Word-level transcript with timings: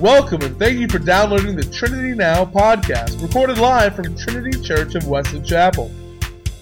Welcome 0.00 0.42
and 0.42 0.58
thank 0.58 0.80
you 0.80 0.88
for 0.88 0.98
downloading 0.98 1.54
the 1.54 1.62
Trinity 1.64 2.16
Now 2.16 2.44
podcast, 2.44 3.22
recorded 3.22 3.58
live 3.58 3.94
from 3.94 4.16
Trinity 4.16 4.60
Church 4.60 4.96
of 4.96 5.06
Wesley 5.06 5.40
Chapel. 5.40 5.88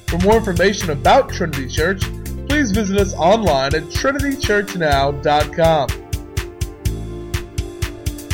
For 0.06 0.18
more 0.18 0.36
information 0.36 0.90
about 0.90 1.30
Trinity 1.30 1.66
Church, 1.66 2.02
please 2.46 2.72
visit 2.72 2.98
us 2.98 3.14
online 3.14 3.74
at 3.74 3.84
trinitychurchnow.com. 3.84 5.88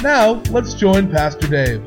Now, 0.03 0.43
let's 0.50 0.75
join 0.75 1.09
Pastor 1.09 1.46
Dave. 1.46 1.80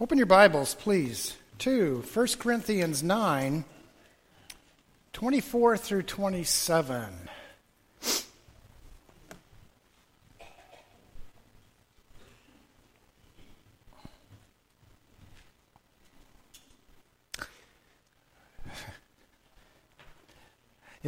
Open 0.00 0.18
your 0.18 0.26
Bibles, 0.26 0.74
please, 0.74 1.36
to 1.58 2.02
1 2.12 2.26
Corinthians 2.40 3.04
9, 3.04 3.64
24 5.12 5.76
through 5.76 6.02
27. 6.02 7.28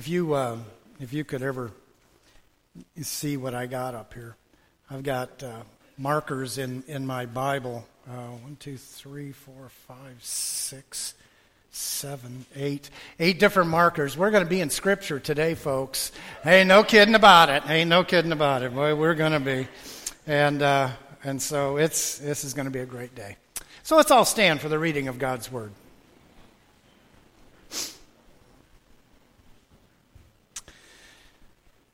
If 0.01 0.09
you, 0.09 0.33
uh, 0.33 0.57
if 0.99 1.13
you 1.13 1.25
could 1.25 1.43
ever 1.43 1.73
see 3.03 3.37
what 3.37 3.55
I 3.55 3.67
got 3.67 3.95
up 3.95 4.15
here, 4.15 4.35
I've 4.91 5.03
got 5.03 5.43
uh, 5.43 5.59
markers 5.99 6.57
in, 6.57 6.85
in 6.87 7.07
my 7.07 7.27
Bible. 7.27 7.87
Uh, 8.09 8.29
one, 8.29 8.57
two, 8.59 8.79
three, 8.79 9.33
four, 9.33 9.69
five, 9.69 10.17
six, 10.21 11.13
seven, 11.71 12.47
eight. 12.57 12.89
Eight 13.19 13.39
different 13.39 13.69
markers. 13.69 14.17
We're 14.17 14.31
going 14.31 14.43
to 14.43 14.49
be 14.49 14.63
in 14.63 14.71
Scripture 14.71 15.21
today, 15.21 15.55
folks. 15.55 16.13
Hey, 16.43 16.65
no 16.65 16.83
kidding 16.83 17.15
about 17.15 17.51
it. 17.51 17.69
Ain't 17.69 17.91
no 17.91 18.03
kidding 18.03 18.33
about 18.33 18.63
it. 18.63 18.75
Boy, 18.75 18.95
we're 18.95 19.15
going 19.15 19.33
to 19.33 19.41
be. 19.41 19.69
And, 20.27 20.63
uh, 20.63 20.93
and 21.25 21.43
so 21.43 21.77
it's, 21.77 22.17
this 22.17 22.43
is 22.43 22.55
going 22.55 22.65
to 22.65 22.73
be 22.73 22.81
a 22.81 22.87
great 22.87 23.15
day. 23.15 23.37
So 23.83 23.97
let's 23.97 24.11
all 24.11 24.25
stand 24.25 24.63
for 24.63 24.71
the 24.71 24.79
reading 24.79 25.09
of 25.09 25.19
God's 25.19 25.53
Word. 25.53 25.73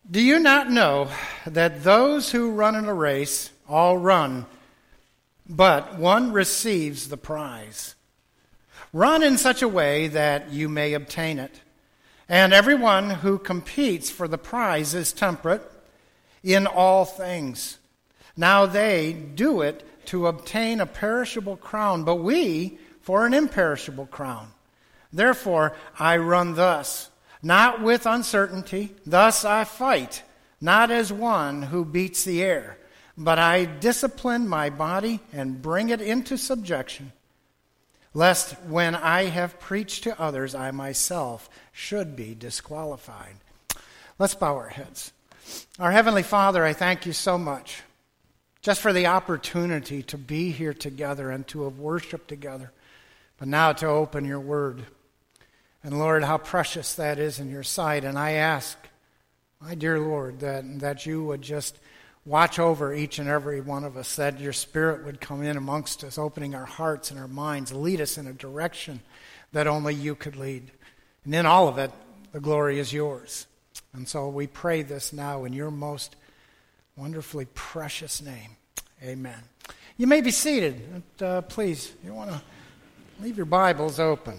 Do 0.09 0.21
you 0.21 0.39
not 0.39 0.71
know 0.71 1.09
that 1.49 1.83
those 1.83 2.31
who 2.31 2.53
run 2.53 2.77
in 2.77 2.85
a 2.85 2.95
race 2.95 3.51
all 3.69 3.99
run, 3.99 4.47
but 5.48 5.98
one 5.98 6.33
receives 6.33 7.09
the 7.09 7.17
prize? 7.17 7.97
Run 8.93 9.25
in 9.25 9.37
such 9.37 9.63
a 9.63 9.69
way 9.69 10.07
that 10.07 10.53
you 10.53 10.69
may 10.69 10.93
obtain 10.93 11.41
it. 11.41 11.61
And 12.29 12.53
everyone 12.53 13.11
who 13.11 13.37
competes 13.37 14.09
for 14.09 14.29
the 14.29 14.39
prize 14.39 14.95
is 14.95 15.13
temperate 15.13 15.63
in 16.45 16.69
all 16.69 17.05
things. 17.05 17.79
Now 18.37 18.65
they 18.65 19.13
do 19.13 19.61
it 19.61 19.83
to 20.07 20.29
obtain 20.29 20.81
a 20.81 20.87
perishable 20.87 21.57
crown, 21.57 22.05
but 22.05 22.17
we 22.17 22.79
for 23.01 23.27
an 23.27 23.35
imperishable 23.35 24.07
crown. 24.07 24.53
Therefore, 25.13 25.75
I 25.98 26.17
run 26.19 26.55
thus 26.55 27.11
not 27.42 27.83
with 27.83 28.06
uncertainty. 28.06 28.95
Thus 29.05 29.45
I 29.45 29.65
fight, 29.65 30.23
not 30.61 30.91
as 30.91 31.12
one 31.12 31.62
who 31.62 31.84
beats 31.84 32.25
the 32.25 32.42
air, 32.42 32.79
but 33.17 33.39
I 33.39 33.65
discipline 33.65 34.48
my 34.48 34.70
body 34.70 35.20
and 35.33 35.62
bring 35.62 35.89
it 35.89 36.01
into 36.01 36.37
subjection, 36.37 37.12
lest 38.14 38.61
when 38.62 38.95
I 38.95 39.25
have 39.25 39.61
preached 39.61 40.05
to 40.05 40.20
others, 40.20 40.55
I 40.55 40.70
myself 40.70 41.48
should 41.73 42.17
be 42.17 42.34
disqualified. 42.34 43.37
Let's 44.19 44.34
bow 44.34 44.57
our 44.57 44.69
heads. 44.69 45.12
Our 45.79 45.92
Heavenly 45.92 46.23
Father, 46.23 46.64
I 46.64 46.73
thank 46.73 47.07
you 47.07 47.13
so 47.13 47.39
much 47.39 47.83
just 48.63 48.80
for 48.80 48.92
the 48.92 49.07
opportunity 49.07 50.03
to 50.03 50.18
be 50.18 50.51
here 50.51 50.74
together 50.74 51.30
and 51.30 51.47
to 51.47 51.63
have 51.63 51.79
worshiped 51.79 52.27
together, 52.27 52.73
but 53.39 53.47
now 53.47 53.73
to 53.73 53.86
open 53.86 54.24
your 54.24 54.41
word. 54.41 54.85
And 55.86 56.01
Lord, 56.01 56.24
how 56.24 56.39
precious 56.39 56.95
that 56.95 57.20
is 57.20 57.39
in 57.39 57.48
your 57.48 57.63
sight. 57.63 58.02
And 58.02 58.19
I 58.19 58.33
ask, 58.33 58.77
my 59.61 59.77
dear 59.77 60.01
Lord, 60.01 60.41
that, 60.41 60.80
that 60.80 61.07
you 61.07 61.23
would 61.23 61.42
just 61.42 61.79
watch 62.24 62.58
over 62.58 62.92
each 62.92 63.20
and 63.20 63.29
every 63.29 63.61
one 63.61 63.85
of 63.85 63.97
us, 63.97 64.17
that 64.17 64.41
your 64.41 64.52
Spirit 64.52 65.05
would 65.05 65.20
come 65.20 65.45
in 65.45 65.57
amongst 65.57 66.02
us, 66.02 66.19
opening 66.19 66.57
our 66.57 66.64
hearts 66.64 67.13
and 67.13 67.20
our 67.20 67.29
minds, 67.29 67.73
lead 67.73 68.01
us 68.01 68.19
in 68.19 68.27
a 68.27 68.33
direction 68.33 68.98
that 69.52 69.69
only 69.69 69.95
you 69.95 70.17
could 70.17 70.35
lead. 70.35 70.73
And 71.24 71.33
in 71.33 71.47
all 71.47 71.69
of 71.69 71.79
it, 71.79 71.92
the 72.33 72.41
glory 72.41 72.80
is 72.80 72.92
yours. 72.92 73.47
And 73.92 74.08
so 74.08 74.29
we 74.29 74.48
pray 74.48 74.83
this 74.83 75.13
now 75.13 75.45
in 75.45 75.53
your 75.53 75.70
most 75.70 76.17
wonderfully 76.97 77.47
precious 77.55 78.20
name. 78.20 78.57
Amen. 79.05 79.39
You 79.97 80.08
may 80.08 80.20
be 80.20 80.33
seated. 80.33 81.05
Uh, 81.23 81.42
please, 81.42 81.92
you 82.05 82.13
want 82.13 82.30
to 82.30 82.42
leave 83.20 83.36
your 83.36 83.47
Bibles 83.47 84.01
open. 84.01 84.35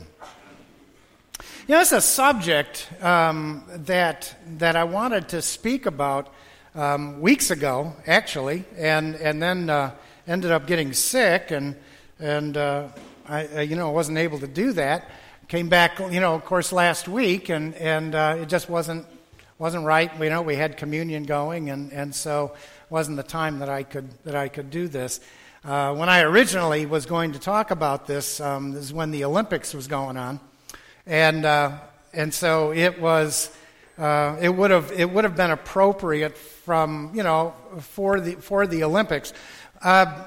You 1.67 1.73
know, 1.73 1.81
it's 1.81 1.91
a 1.91 1.99
subject 1.99 2.87
um, 3.01 3.65
that, 3.67 4.33
that 4.59 4.77
I 4.77 4.85
wanted 4.85 5.27
to 5.29 5.41
speak 5.41 5.85
about 5.85 6.33
um, 6.73 7.19
weeks 7.19 7.51
ago, 7.51 7.93
actually, 8.07 8.63
and, 8.77 9.15
and 9.15 9.43
then 9.43 9.69
uh, 9.69 9.91
ended 10.25 10.51
up 10.51 10.65
getting 10.65 10.93
sick, 10.93 11.51
and, 11.51 11.75
and 12.21 12.55
uh, 12.55 12.87
I, 13.27 13.63
you 13.63 13.75
know, 13.75 13.91
wasn't 13.91 14.17
able 14.17 14.39
to 14.39 14.47
do 14.47 14.71
that. 14.73 15.09
Came 15.49 15.67
back, 15.67 15.99
you 15.99 16.21
know, 16.21 16.35
of 16.35 16.45
course, 16.45 16.71
last 16.71 17.09
week, 17.09 17.49
and, 17.49 17.75
and 17.75 18.15
uh, 18.15 18.37
it 18.39 18.47
just 18.47 18.69
wasn't, 18.69 19.05
wasn't 19.59 19.83
right. 19.83 20.09
You 20.21 20.29
know, 20.29 20.43
we 20.43 20.55
had 20.55 20.77
communion 20.77 21.23
going, 21.23 21.69
and, 21.69 21.91
and 21.91 22.15
so 22.15 22.55
wasn't 22.89 23.17
the 23.17 23.23
time 23.23 23.59
that 23.59 23.67
I 23.67 23.83
could, 23.83 24.07
that 24.23 24.35
I 24.35 24.47
could 24.47 24.71
do 24.71 24.87
this. 24.87 25.19
Uh, 25.65 25.93
when 25.95 26.07
I 26.07 26.21
originally 26.21 26.85
was 26.85 27.05
going 27.05 27.33
to 27.33 27.39
talk 27.39 27.71
about 27.71 28.07
this, 28.07 28.39
um, 28.39 28.71
this 28.71 28.85
is 28.85 28.93
when 28.93 29.11
the 29.11 29.25
Olympics 29.25 29.73
was 29.73 29.89
going 29.89 30.15
on. 30.15 30.39
And, 31.07 31.45
uh, 31.45 31.71
and 32.13 32.33
so 32.33 32.73
it 32.73 32.99
was, 32.99 33.49
uh, 33.97 34.35
it 34.41 34.49
would 34.49 34.71
have, 34.71 34.91
it 34.91 35.09
would 35.09 35.23
have 35.23 35.37
been 35.37 35.51
appropriate 35.51 36.37
from, 36.37 37.11
you 37.13 37.23
know, 37.23 37.55
for 37.79 38.19
the, 38.19 38.33
for 38.33 38.67
the 38.67 38.83
Olympics. 38.83 39.31
Uh, 39.81 40.25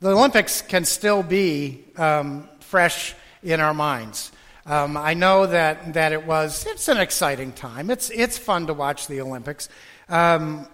the 0.00 0.10
Olympics 0.12 0.62
can 0.62 0.86
still 0.86 1.22
be 1.22 1.84
um, 1.98 2.48
fresh 2.60 3.14
in 3.42 3.60
our 3.60 3.74
minds. 3.74 4.32
Um, 4.64 4.96
I 4.96 5.12
know 5.12 5.44
that, 5.44 5.92
that 5.92 6.12
it 6.12 6.24
was, 6.26 6.64
it's 6.66 6.88
an 6.88 6.96
exciting 6.96 7.52
time. 7.52 7.90
It's, 7.90 8.08
it's 8.08 8.38
fun 8.38 8.66
to 8.68 8.72
watch 8.74 9.08
the 9.08 9.20
Olympics. 9.20 9.68
Um, 10.08 10.66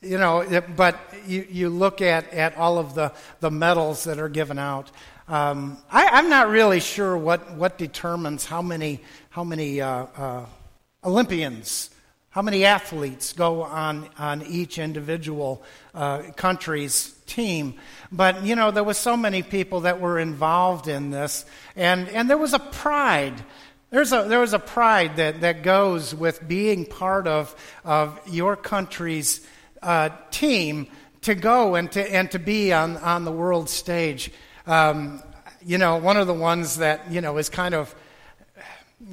you 0.00 0.18
know, 0.18 0.64
but 0.74 0.98
you, 1.28 1.46
you 1.48 1.68
look 1.68 2.00
at, 2.00 2.32
at 2.32 2.56
all 2.56 2.78
of 2.78 2.96
the, 2.96 3.12
the 3.38 3.52
medals 3.52 4.02
that 4.04 4.18
are 4.18 4.28
given 4.28 4.58
out. 4.58 4.90
Um, 5.32 5.78
I, 5.90 6.18
am 6.18 6.28
not 6.28 6.50
really 6.50 6.78
sure 6.78 7.16
what, 7.16 7.54
what 7.54 7.78
determines 7.78 8.44
how 8.44 8.60
many, 8.60 9.00
how 9.30 9.44
many 9.44 9.80
uh, 9.80 10.04
uh, 10.14 10.46
Olympians, 11.02 11.88
how 12.28 12.42
many 12.42 12.66
athletes 12.66 13.32
go 13.32 13.62
on, 13.62 14.10
on 14.18 14.42
each 14.42 14.78
individual 14.78 15.62
uh, 15.94 16.20
country's 16.36 17.14
team. 17.24 17.76
But, 18.12 18.44
you 18.44 18.56
know, 18.56 18.70
there 18.72 18.84
was 18.84 18.98
so 18.98 19.16
many 19.16 19.42
people 19.42 19.80
that 19.80 20.02
were 20.02 20.18
involved 20.18 20.86
in 20.86 21.08
this, 21.08 21.46
and, 21.76 22.10
and 22.10 22.28
there 22.28 22.36
was 22.36 22.52
a 22.52 22.58
pride. 22.58 23.42
There's 23.88 24.12
a, 24.12 24.26
there 24.28 24.40
was 24.40 24.52
a 24.52 24.58
pride 24.58 25.16
that, 25.16 25.40
that 25.40 25.62
goes 25.62 26.14
with 26.14 26.46
being 26.46 26.84
part 26.84 27.26
of, 27.26 27.56
of 27.86 28.20
your 28.28 28.54
country's 28.54 29.40
uh, 29.80 30.10
team 30.30 30.88
to 31.22 31.34
go 31.34 31.74
and 31.74 31.90
to, 31.92 32.14
and 32.14 32.30
to 32.32 32.38
be 32.38 32.74
on, 32.74 32.98
on 32.98 33.24
the 33.24 33.32
world 33.32 33.70
stage. 33.70 34.30
Um, 34.66 35.22
you 35.64 35.78
know, 35.78 35.96
one 35.96 36.16
of 36.16 36.26
the 36.26 36.34
ones 36.34 36.76
that, 36.78 37.10
you 37.10 37.20
know, 37.20 37.36
is 37.38 37.48
kind 37.48 37.74
of, 37.74 37.94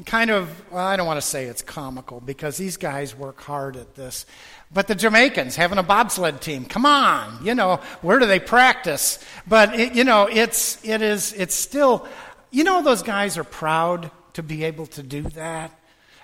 kind 0.05 0.29
of, 0.29 0.71
well, 0.71 0.85
I 0.85 0.95
don't 0.95 1.07
want 1.07 1.17
to 1.19 1.25
say 1.25 1.45
it's 1.45 1.61
comical 1.61 2.19
because 2.19 2.57
these 2.57 2.77
guys 2.77 3.15
work 3.15 3.41
hard 3.41 3.75
at 3.75 3.95
this. 3.95 4.25
But 4.71 4.87
the 4.87 4.95
Jamaicans 4.95 5.55
having 5.55 5.79
a 5.79 5.83
bobsled 5.83 6.41
team, 6.41 6.65
come 6.65 6.85
on, 6.85 7.43
you 7.43 7.55
know, 7.55 7.77
where 8.01 8.19
do 8.19 8.27
they 8.27 8.39
practice? 8.39 9.17
But, 9.47 9.79
it, 9.79 9.93
you 9.93 10.03
know, 10.03 10.27
it's, 10.31 10.83
it 10.85 11.01
is, 11.01 11.33
it's 11.33 11.55
still, 11.55 12.07
you 12.51 12.63
know, 12.63 12.83
those 12.83 13.01
guys 13.01 13.37
are 13.37 13.43
proud 13.43 14.11
to 14.33 14.43
be 14.43 14.63
able 14.65 14.85
to 14.87 15.03
do 15.03 15.23
that. 15.23 15.71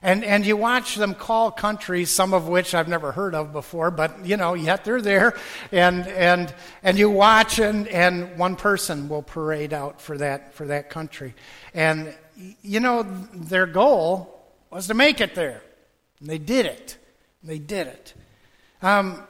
And, 0.05 0.23
and 0.23 0.45
you 0.45 0.55
watch 0.55 0.97
them 0.97 1.15
call 1.15 1.49
countries, 1.49 2.11
some 2.11 2.35
of 2.35 2.47
which 2.47 2.75
I've 2.75 2.87
never 2.87 3.11
heard 3.11 3.33
of 3.33 3.51
before, 3.51 3.89
but 3.89 4.23
you 4.23 4.37
know, 4.37 4.53
yet 4.53 4.85
they're 4.85 5.01
there. 5.01 5.35
And, 5.71 6.05
and, 6.05 6.53
and 6.83 6.95
you 6.95 7.09
watch, 7.09 7.57
and, 7.57 7.87
and 7.87 8.37
one 8.37 8.55
person 8.55 9.09
will 9.09 9.23
parade 9.23 9.73
out 9.73 9.99
for 9.99 10.15
that, 10.19 10.53
for 10.53 10.67
that 10.67 10.91
country. 10.91 11.33
And, 11.73 12.13
you 12.61 12.79
know, 12.79 13.01
their 13.33 13.65
goal 13.65 14.45
was 14.69 14.85
to 14.87 14.93
make 14.93 15.21
it 15.21 15.33
there. 15.33 15.63
And 16.19 16.29
they 16.29 16.37
did 16.37 16.67
it. 16.67 16.99
They 17.41 17.57
did 17.57 17.87
it. 17.87 18.13
Um, 18.83 19.23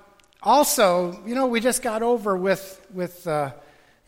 also, 0.44 1.24
you 1.26 1.36
know, 1.36 1.48
we 1.48 1.62
just 1.62 1.84
got 1.84 2.04
over 2.04 2.36
with, 2.36 2.86
with 2.94 3.26
uh, 3.26 3.54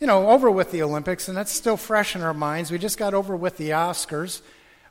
you 0.01 0.07
know, 0.07 0.27
over 0.31 0.51
with 0.51 0.71
the 0.71 0.83
Olympics, 0.83 1.29
and 1.29 1.37
that's 1.37 1.51
still 1.51 1.77
fresh 1.77 2.13
in 2.13 2.23
our 2.23 2.33
minds. 2.33 2.71
We 2.71 2.77
just 2.77 2.97
got 2.97 3.13
over 3.13 3.37
with 3.37 3.55
the 3.55 3.69
Oscars, 3.69 4.41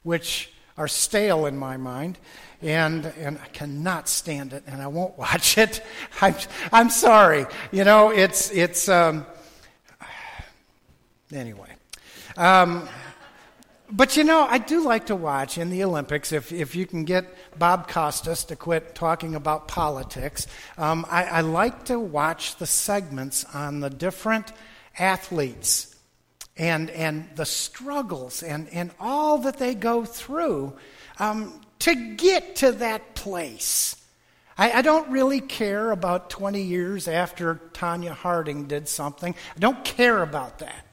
which 0.05 0.51
are 0.77 0.89
stale 0.89 1.47
in 1.47 1.57
my 1.57 1.77
mind. 1.77 2.19
And, 2.63 3.07
and 3.19 3.39
I 3.39 3.47
cannot 3.49 4.09
stand 4.09 4.53
it, 4.53 4.65
and 4.67 4.81
I 4.81 4.87
won't 4.87 5.19
watch 5.19 5.59
it. 5.59 5.83
I'm, 6.21 6.35
I'm 6.73 6.91
sorry. 6.91 7.47
You 7.71 7.85
know, 7.85 8.11
it's, 8.11 8.51
it's 8.51 8.89
um, 8.89 9.27
anyway. 11.33 11.69
Um, 12.37 12.89
but 13.91 14.17
you 14.17 14.25
know, 14.25 14.41
I 14.41 14.59
do 14.59 14.83
like 14.83 15.07
to 15.07 15.17
watch 15.17 15.59
in 15.59 15.71
the 15.71 15.85
Olympics, 15.85 16.33
if, 16.33 16.53
if 16.53 16.75
you 16.75 16.87
can 16.87 17.05
get 17.05 17.27
Bob 17.57 17.89
Costas 17.89 18.45
to 18.47 18.57
quit 18.57 18.95
talking 18.95 19.37
about 19.37 19.69
politics, 19.69 20.49
um, 20.77 21.07
I, 21.09 21.25
I 21.25 21.41
like 21.43 21.85
to 21.85 22.01
watch 22.01 22.57
the 22.57 22.67
segments 22.67 23.45
on 23.55 23.81
the 23.81 23.91
different 23.91 24.53
athletes 24.99 25.96
and, 26.57 26.91
and 26.91 27.29
the 27.35 27.45
struggles 27.45 28.43
and, 28.43 28.69
and 28.71 28.91
all 28.99 29.39
that 29.39 29.59
they 29.59 29.75
go 29.75 30.05
through 30.05 30.73
um, 31.19 31.61
to 31.81 32.15
get 32.17 32.57
to 32.57 32.73
that 32.73 33.15
place. 33.15 33.97
I, 34.57 34.73
I, 34.73 34.83
don't 34.83 35.11
really 35.11 35.41
care 35.41 35.91
about 35.91 36.31
20 36.31 36.63
years 36.63 37.09
after 37.09 37.57
Tonya 37.75 38.13
Harding 38.13 38.67
did 38.67 38.89
something. 38.89 39.35
I 39.55 39.59
don't 39.59 39.85
care 39.85 40.23
about 40.23 40.61
that. 40.61 40.87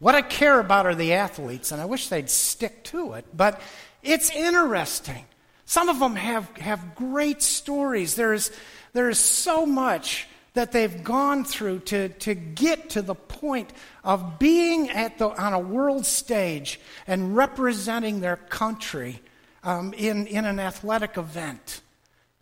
What 0.00 0.16
I 0.16 0.22
care 0.22 0.58
about 0.58 0.86
are 0.86 0.94
the 0.94 1.14
athletes, 1.14 1.70
and 1.70 1.80
I 1.80 1.84
wish 1.84 2.08
they'd 2.08 2.28
stick 2.28 2.82
to 2.84 3.12
it. 3.12 3.24
But 3.34 3.60
it's 4.02 4.30
interesting. 4.30 5.24
Some 5.66 5.88
of 5.88 5.98
them 5.98 6.16
have, 6.16 6.48
have 6.56 6.94
great 6.94 7.42
stories. 7.42 8.16
There 8.16 8.34
is, 8.34 8.50
there 8.92 9.08
is 9.08 9.18
so 9.18 9.64
much 9.64 10.26
that 10.54 10.72
they've 10.72 11.04
gone 11.04 11.44
through 11.44 11.80
to, 11.80 12.08
to 12.08 12.34
get 12.34 12.90
to 12.90 13.02
the 13.02 13.14
point 13.14 13.72
of 14.02 14.38
being 14.38 14.90
at 14.90 15.18
the, 15.18 15.28
on 15.28 15.52
a 15.52 15.58
world 15.58 16.06
stage 16.06 16.80
and 17.06 17.36
representing 17.36 18.20
their 18.20 18.36
country 18.36 19.20
um, 19.62 19.92
in, 19.94 20.26
in 20.26 20.44
an 20.44 20.58
athletic 20.58 21.16
event. 21.16 21.80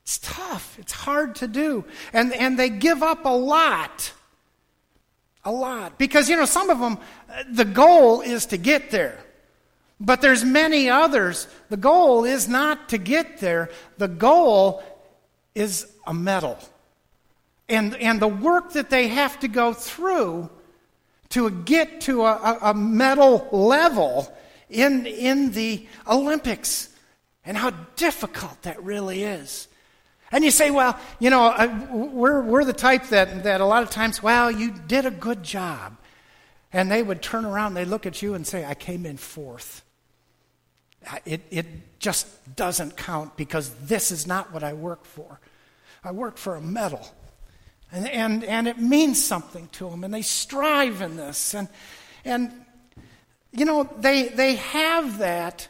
It's 0.02 0.18
tough, 0.18 0.78
it's 0.78 0.92
hard 0.92 1.36
to 1.36 1.48
do. 1.48 1.84
And, 2.12 2.32
and 2.32 2.58
they 2.58 2.68
give 2.68 3.02
up 3.02 3.24
a 3.24 3.30
lot 3.30 4.12
a 5.44 5.52
lot. 5.52 5.98
Because, 5.98 6.28
you 6.28 6.36
know, 6.36 6.44
some 6.44 6.70
of 6.70 6.78
them, 6.78 6.98
the 7.50 7.64
goal 7.64 8.20
is 8.20 8.46
to 8.46 8.56
get 8.56 8.90
there. 8.90 9.18
But 10.00 10.20
there's 10.20 10.44
many 10.44 10.88
others. 10.88 11.46
The 11.68 11.76
goal 11.76 12.24
is 12.24 12.48
not 12.48 12.88
to 12.90 12.98
get 12.98 13.38
there. 13.38 13.70
The 13.98 14.08
goal 14.08 14.82
is 15.54 15.86
a 16.06 16.14
medal. 16.14 16.58
And, 17.68 17.94
and 17.96 18.20
the 18.20 18.28
work 18.28 18.72
that 18.72 18.90
they 18.90 19.08
have 19.08 19.40
to 19.40 19.48
go 19.48 19.72
through 19.72 20.50
to 21.30 21.50
get 21.50 22.02
to 22.02 22.24
a, 22.24 22.58
a 22.60 22.74
medal 22.74 23.48
level 23.52 24.32
in, 24.68 25.06
in 25.06 25.52
the 25.52 25.86
Olympics 26.06 26.90
and 27.44 27.56
how 27.56 27.70
difficult 27.96 28.60
that 28.62 28.82
really 28.82 29.22
is. 29.22 29.68
And 30.30 30.44
you 30.44 30.50
say, 30.50 30.70
well, 30.70 30.98
you 31.18 31.30
know, 31.30 31.88
we're, 31.90 32.40
we're 32.40 32.64
the 32.64 32.72
type 32.72 33.08
that, 33.08 33.44
that 33.44 33.60
a 33.60 33.66
lot 33.66 33.82
of 33.82 33.90
times, 33.90 34.22
well, 34.22 34.50
you 34.50 34.70
did 34.70 35.04
a 35.04 35.10
good 35.10 35.42
job. 35.42 35.96
And 36.72 36.90
they 36.90 37.02
would 37.02 37.20
turn 37.20 37.44
around, 37.44 37.74
they 37.74 37.84
look 37.84 38.06
at 38.06 38.22
you 38.22 38.32
and 38.32 38.46
say, 38.46 38.64
I 38.64 38.74
came 38.74 39.04
in 39.04 39.18
fourth. 39.18 39.82
It, 41.26 41.42
it 41.50 41.66
just 41.98 42.26
doesn't 42.56 42.96
count 42.96 43.36
because 43.36 43.74
this 43.74 44.10
is 44.10 44.26
not 44.26 44.52
what 44.54 44.62
I 44.62 44.72
work 44.72 45.04
for. 45.04 45.40
I 46.02 46.12
work 46.12 46.38
for 46.38 46.56
a 46.56 46.62
medal. 46.62 47.06
And, 47.92 48.08
and, 48.08 48.44
and 48.44 48.68
it 48.68 48.78
means 48.78 49.22
something 49.22 49.68
to 49.72 49.90
them, 49.90 50.02
and 50.02 50.12
they 50.12 50.22
strive 50.22 51.02
in 51.02 51.16
this. 51.16 51.54
And, 51.54 51.68
and 52.24 52.50
you 53.52 53.66
know, 53.66 53.88
they, 53.98 54.28
they 54.28 54.56
have 54.56 55.18
that 55.18 55.68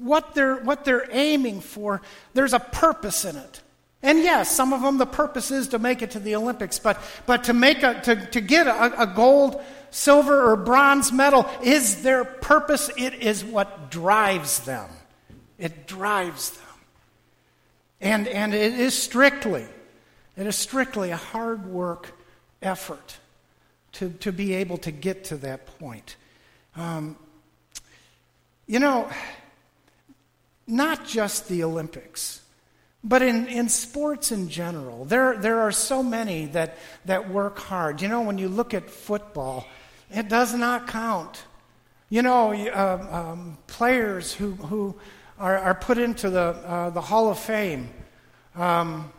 what 0.00 0.34
they're, 0.34 0.56
what 0.56 0.84
they're 0.84 1.06
aiming 1.10 1.60
for, 1.60 2.02
there's 2.34 2.52
a 2.52 2.58
purpose 2.58 3.24
in 3.24 3.36
it. 3.36 3.62
And 4.02 4.20
yes, 4.20 4.54
some 4.54 4.72
of 4.72 4.82
them, 4.82 4.98
the 4.98 5.06
purpose 5.06 5.50
is 5.50 5.68
to 5.68 5.78
make 5.78 6.02
it 6.02 6.12
to 6.12 6.20
the 6.20 6.36
Olympics, 6.36 6.78
but, 6.78 7.00
but 7.26 7.44
to, 7.44 7.52
make 7.52 7.82
a, 7.82 8.00
to, 8.02 8.26
to 8.26 8.40
get 8.40 8.66
a, 8.66 9.02
a 9.02 9.06
gold, 9.06 9.60
silver, 9.90 10.50
or 10.50 10.56
bronze 10.56 11.12
medal 11.12 11.48
is 11.62 12.02
their 12.02 12.24
purpose. 12.24 12.90
It 12.96 13.14
is 13.14 13.44
what 13.44 13.90
drives 13.90 14.60
them. 14.60 14.88
It 15.58 15.86
drives 15.86 16.50
them. 16.50 16.64
And, 18.00 18.28
and 18.28 18.54
it 18.54 18.74
is 18.74 18.96
strictly, 18.96 19.66
it 20.38 20.46
is 20.46 20.54
strictly 20.54 21.10
a 21.10 21.16
hard 21.16 21.66
work 21.66 22.16
effort 22.62 23.18
to, 23.92 24.10
to 24.20 24.32
be 24.32 24.54
able 24.54 24.78
to 24.78 24.92
get 24.92 25.24
to 25.24 25.36
that 25.38 25.66
point. 25.78 26.14
Um, 26.76 27.16
you 28.66 28.78
know, 28.78 29.10
not 30.66 31.06
just 31.06 31.48
the 31.48 31.64
Olympics, 31.64 32.40
but 33.02 33.20
in, 33.22 33.48
in 33.48 33.68
sports 33.68 34.30
in 34.30 34.48
general. 34.48 35.04
There, 35.04 35.36
there 35.36 35.60
are 35.60 35.72
so 35.72 36.02
many 36.04 36.46
that, 36.46 36.78
that 37.06 37.30
work 37.30 37.58
hard. 37.58 38.00
You 38.00 38.08
know, 38.08 38.20
when 38.20 38.38
you 38.38 38.48
look 38.48 38.74
at 38.74 38.88
football, 38.88 39.66
it 40.10 40.28
does 40.28 40.54
not 40.54 40.86
count. 40.86 41.42
You 42.10 42.22
know, 42.22 42.52
uh, 42.52 43.08
um, 43.10 43.58
players 43.66 44.32
who, 44.32 44.52
who 44.52 44.94
are, 45.38 45.58
are 45.58 45.74
put 45.74 45.98
into 45.98 46.30
the, 46.30 46.40
uh, 46.40 46.90
the 46.90 47.00
Hall 47.00 47.28
of 47.28 47.38
Fame. 47.40 47.88
Um, 48.54 49.12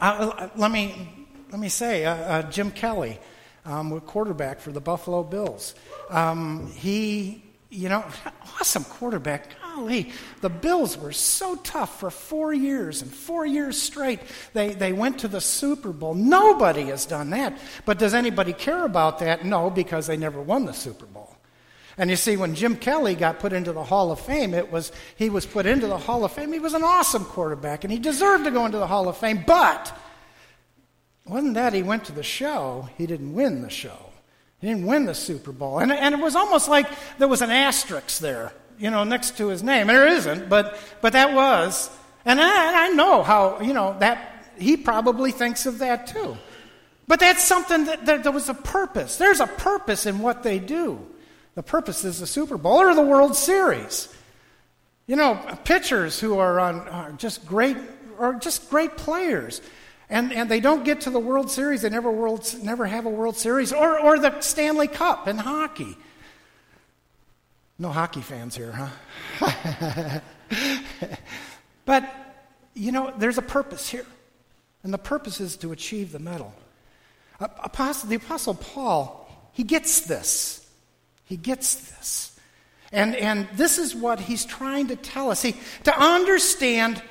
uh, 0.00 0.48
let, 0.56 0.70
me, 0.70 1.08
let 1.50 1.60
me 1.60 1.68
say, 1.68 2.04
uh, 2.04 2.14
uh, 2.14 2.42
Jim 2.50 2.70
Kelly, 2.70 3.18
um, 3.64 4.00
quarterback 4.00 4.60
for 4.60 4.72
the 4.72 4.80
Buffalo 4.80 5.22
Bills. 5.22 5.74
Um, 6.10 6.70
he, 6.72 7.42
you 7.70 7.88
know, 7.88 8.04
awesome 8.60 8.84
quarterback 8.84 9.50
golly, 9.76 10.12
the 10.40 10.48
Bills 10.48 10.96
were 10.96 11.12
so 11.12 11.56
tough 11.56 12.00
for 12.00 12.10
four 12.10 12.52
years 12.52 13.02
and 13.02 13.12
four 13.12 13.46
years 13.46 13.80
straight. 13.80 14.20
They, 14.52 14.70
they 14.70 14.92
went 14.92 15.20
to 15.20 15.28
the 15.28 15.40
Super 15.40 15.92
Bowl. 15.92 16.14
Nobody 16.14 16.84
has 16.84 17.06
done 17.06 17.30
that. 17.30 17.58
But 17.84 17.98
does 17.98 18.14
anybody 18.14 18.52
care 18.52 18.84
about 18.84 19.18
that? 19.20 19.44
No, 19.44 19.70
because 19.70 20.06
they 20.06 20.16
never 20.16 20.40
won 20.40 20.64
the 20.66 20.72
Super 20.72 21.06
Bowl. 21.06 21.35
And 21.98 22.10
you 22.10 22.16
see, 22.16 22.36
when 22.36 22.54
Jim 22.54 22.76
Kelly 22.76 23.14
got 23.14 23.38
put 23.38 23.52
into 23.52 23.72
the 23.72 23.84
Hall 23.84 24.12
of 24.12 24.20
Fame, 24.20 24.52
it 24.52 24.70
was 24.70 24.92
he 25.16 25.30
was 25.30 25.46
put 25.46 25.64
into 25.66 25.86
the 25.86 25.96
Hall 25.96 26.24
of 26.24 26.32
Fame. 26.32 26.52
He 26.52 26.58
was 26.58 26.74
an 26.74 26.84
awesome 26.84 27.24
quarterback, 27.24 27.84
and 27.84 27.92
he 27.92 27.98
deserved 27.98 28.44
to 28.44 28.50
go 28.50 28.66
into 28.66 28.78
the 28.78 28.86
Hall 28.86 29.08
of 29.08 29.16
Fame. 29.16 29.44
But 29.46 29.96
wasn't 31.24 31.54
that 31.54 31.72
he 31.72 31.82
went 31.82 32.04
to 32.06 32.12
the 32.12 32.22
show? 32.22 32.88
He 32.98 33.06
didn't 33.06 33.32
win 33.32 33.62
the 33.62 33.70
show. 33.70 33.98
He 34.60 34.68
didn't 34.68 34.86
win 34.86 35.06
the 35.06 35.14
Super 35.14 35.52
Bowl, 35.52 35.78
and, 35.78 35.92
and 35.92 36.14
it 36.14 36.20
was 36.20 36.36
almost 36.36 36.68
like 36.68 36.86
there 37.18 37.28
was 37.28 37.42
an 37.42 37.50
asterisk 37.50 38.18
there 38.18 38.52
you 38.78 38.90
know, 38.90 39.04
next 39.04 39.36
to 39.38 39.48
his 39.48 39.62
name. 39.62 39.86
There 39.86 40.06
isn't, 40.06 40.48
but, 40.48 40.78
but 41.00 41.12
that 41.14 41.34
was. 41.34 41.90
And 42.24 42.40
I, 42.40 42.86
I 42.86 42.88
know 42.90 43.22
how, 43.22 43.60
you 43.60 43.72
know, 43.72 43.96
that 44.00 44.44
he 44.58 44.76
probably 44.76 45.32
thinks 45.32 45.66
of 45.66 45.78
that 45.78 46.06
too. 46.08 46.36
But 47.08 47.20
that's 47.20 47.42
something 47.44 47.84
that, 47.84 48.06
that 48.06 48.22
there 48.24 48.32
was 48.32 48.48
a 48.48 48.54
purpose. 48.54 49.16
There's 49.16 49.40
a 49.40 49.46
purpose 49.46 50.06
in 50.06 50.18
what 50.18 50.42
they 50.42 50.58
do. 50.58 51.06
The 51.56 51.62
purpose 51.62 52.04
is 52.04 52.20
the 52.20 52.26
Super 52.26 52.56
Bowl 52.56 52.80
or 52.82 52.94
the 52.94 53.02
World 53.02 53.34
Series. 53.34 54.14
You 55.06 55.16
know, 55.16 55.34
pitchers 55.64 56.20
who 56.20 56.38
are 56.38 56.60
on 56.60 56.80
are 56.88 57.12
just 57.12 57.46
great 57.46 57.78
or 58.18 58.34
just 58.34 58.68
great 58.70 58.96
players. 58.96 59.60
And, 60.08 60.32
and 60.32 60.48
they 60.50 60.60
don't 60.60 60.84
get 60.84 61.00
to 61.02 61.10
the 61.10 61.18
World 61.18 61.50
Series, 61.50 61.82
they 61.82 61.90
never, 61.90 62.10
world, 62.12 62.54
never 62.62 62.86
have 62.86 63.06
a 63.06 63.10
World 63.10 63.36
Series, 63.36 63.72
or, 63.72 63.98
or 63.98 64.18
the 64.18 64.40
Stanley 64.40 64.86
Cup 64.86 65.26
in 65.26 65.36
hockey. 65.38 65.96
No 67.78 67.90
hockey 67.90 68.20
fans 68.20 68.54
here, 68.54 68.90
huh? 69.40 70.20
but, 71.84 72.14
you 72.74 72.92
know, 72.92 73.12
there's 73.18 73.38
a 73.38 73.42
purpose 73.42 73.88
here. 73.88 74.06
And 74.84 74.94
the 74.94 74.98
purpose 74.98 75.40
is 75.40 75.56
to 75.56 75.72
achieve 75.72 76.12
the 76.12 76.20
medal. 76.20 76.54
Apostle, 77.40 78.08
the 78.08 78.16
Apostle 78.16 78.54
Paul, 78.54 79.28
he 79.52 79.64
gets 79.64 80.02
this. 80.02 80.65
He 81.26 81.36
gets 81.36 81.74
this. 81.74 82.40
And, 82.92 83.14
and 83.14 83.46
this 83.54 83.78
is 83.78 83.94
what 83.94 84.18
he's 84.18 84.44
trying 84.44 84.86
to 84.88 84.96
tell 84.96 85.30
us. 85.30 85.40
See, 85.40 85.56
to 85.84 85.96
understand 86.00 87.02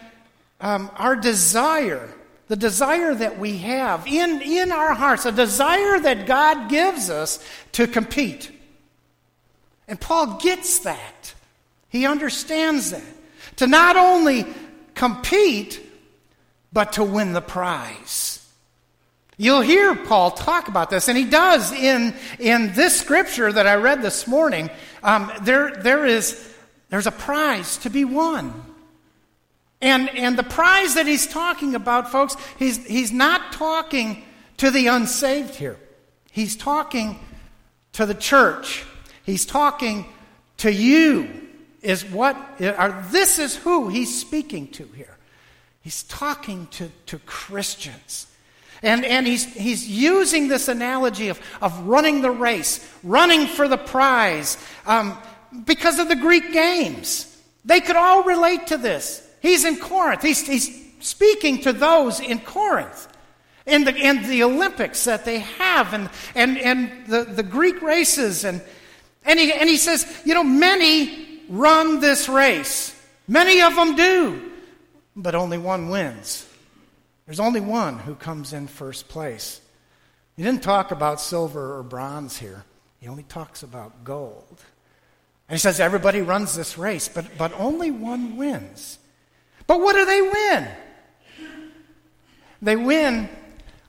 um, 0.60 0.90
our 0.96 1.16
desire, 1.16 2.10
the 2.48 2.56
desire 2.56 3.14
that 3.14 3.38
we 3.38 3.58
have 3.60 4.08
in, 4.08 4.42
in 4.42 4.72
our 4.72 4.94
hearts, 4.94 5.26
a 5.26 5.32
desire 5.32 6.00
that 6.00 6.26
God 6.26 6.70
gives 6.70 7.10
us 7.10 7.46
to 7.74 7.86
compete 7.86 8.52
and 9.88 10.00
Paul 10.00 10.38
gets 10.38 10.80
that. 10.80 11.34
He 11.90 12.06
understands 12.06 12.92
that. 12.92 13.04
To 13.58 13.68
not 13.68 13.96
only 13.96 14.46
compete, 14.96 15.82
but 16.74 16.94
to 16.94 17.04
win 17.04 17.34
the 17.34 17.42
prize. 17.42 18.45
You'll 19.38 19.62
hear 19.62 19.96
Paul 19.96 20.32
talk 20.32 20.68
about 20.68 20.90
this, 20.90 21.08
and 21.08 21.18
he 21.18 21.26
does 21.26 21.72
in, 21.72 22.14
in 22.40 22.74
this 22.74 23.00
scripture 23.00 23.52
that 23.52 23.68
I 23.68 23.76
read 23.76 24.02
this 24.02 24.28
morning. 24.28 24.70
Um, 25.04 25.32
there, 25.42 25.72
there 25.76 26.06
is, 26.06 26.54
there's 26.90 27.08
a 27.08 27.12
prize 27.12 27.78
to 27.80 27.90
be 27.90 28.06
won. 28.06 28.54
And, 29.82 30.10
and 30.10 30.38
the 30.38 30.44
prize 30.44 30.96
that 30.96 31.06
he's 31.06 31.28
talking 31.28 31.76
about, 31.76 32.12
folks, 32.12 32.38
he's, 32.58 32.86
he's 32.86 33.12
not 33.12 33.52
talking 33.52 34.24
to 34.58 34.72
the 34.72 34.88
unsaved 34.88 35.56
here. 35.56 35.78
He's 36.32 36.56
talking 36.56 37.20
to 37.94 38.06
the 38.06 38.16
church 38.16 38.86
He's 39.26 39.46
talking 39.46 40.06
to 40.58 40.72
you 40.72 41.30
is 41.82 42.06
what, 42.06 42.36
are, 42.62 43.06
this 43.12 43.40
is 43.40 43.56
who 43.56 43.90
he's 43.90 44.20
speaking 44.20 44.68
to 44.70 44.86
here. 44.96 45.18
He's 45.82 46.04
talking 46.04 46.68
to, 46.72 46.90
to 47.08 47.20
Christians. 47.20 48.28
And, 48.86 49.04
and 49.04 49.26
he's, 49.26 49.46
he's 49.46 49.88
using 49.88 50.48
this 50.48 50.68
analogy 50.68 51.30
of, 51.30 51.42
of 51.60 51.78
running 51.88 52.22
the 52.22 52.30
race, 52.30 52.88
running 53.04 53.48
for 53.48 53.68
the 53.68 53.78
prize, 53.78 54.58
um, 54.86 55.18
because 55.66 55.98
of 55.98 56.08
the 56.08 56.16
Greek 56.16 56.54
games. 56.54 57.36
They 57.66 57.82
could 57.82 57.96
all 57.96 58.24
relate 58.24 58.68
to 58.68 58.78
this. 58.78 59.28
He's 59.42 59.66
in 59.66 59.78
Corinth. 59.78 60.22
He's, 60.22 60.46
he's 60.46 60.70
speaking 61.00 61.62
to 61.62 61.74
those 61.74 62.20
in 62.20 62.40
Corinth. 62.40 63.08
In 63.66 63.86
the, 63.86 63.96
in 63.96 64.22
the 64.30 64.44
Olympics 64.44 65.06
that 65.06 65.26
they 65.26 65.40
have, 65.40 65.96
and, 65.96 66.08
and, 66.36 66.60
and 66.60 67.08
the, 67.08 67.24
the 67.24 67.42
Greek 67.42 67.82
races. 67.82 68.44
And, 68.44 68.62
and, 69.24 69.40
he, 69.40 69.52
and 69.52 69.68
he 69.68 69.78
says, 69.78 70.06
you 70.24 70.36
know, 70.36 70.44
many 70.44 71.42
run 71.50 72.00
this 72.00 72.30
race. 72.30 72.96
Many 73.28 73.64
of 73.64 73.76
them 73.76 73.96
do, 73.96 74.52
but 75.16 75.34
only 75.34 75.58
one 75.58 75.90
wins. 75.90 76.48
There's 77.26 77.40
only 77.40 77.60
one 77.62 78.00
who 78.00 78.16
comes 78.16 78.54
in 78.54 78.68
first 78.68 79.08
place. 79.08 79.62
He 80.36 80.44
didn't 80.44 80.64
talk 80.64 80.92
about 80.92 81.20
silver 81.20 81.78
or 81.78 81.84
bronze 81.84 82.38
here, 82.38 82.66
he 83.00 83.08
only 83.08 83.24
talks 83.24 83.64
about 83.64 84.04
gold. 84.04 84.62
And 85.48 85.56
he 85.56 85.60
says 85.60 85.80
everybody 85.80 86.22
runs 86.22 86.56
this 86.56 86.78
race, 86.78 87.08
but, 87.08 87.38
but 87.38 87.54
only 87.60 87.92
one 87.92 88.36
wins. 88.36 88.98
But 89.68 89.80
what 89.80 89.96
do 89.96 90.06
they 90.06 90.22
win? 90.22 90.68
They 92.62 92.76
win 92.76 93.30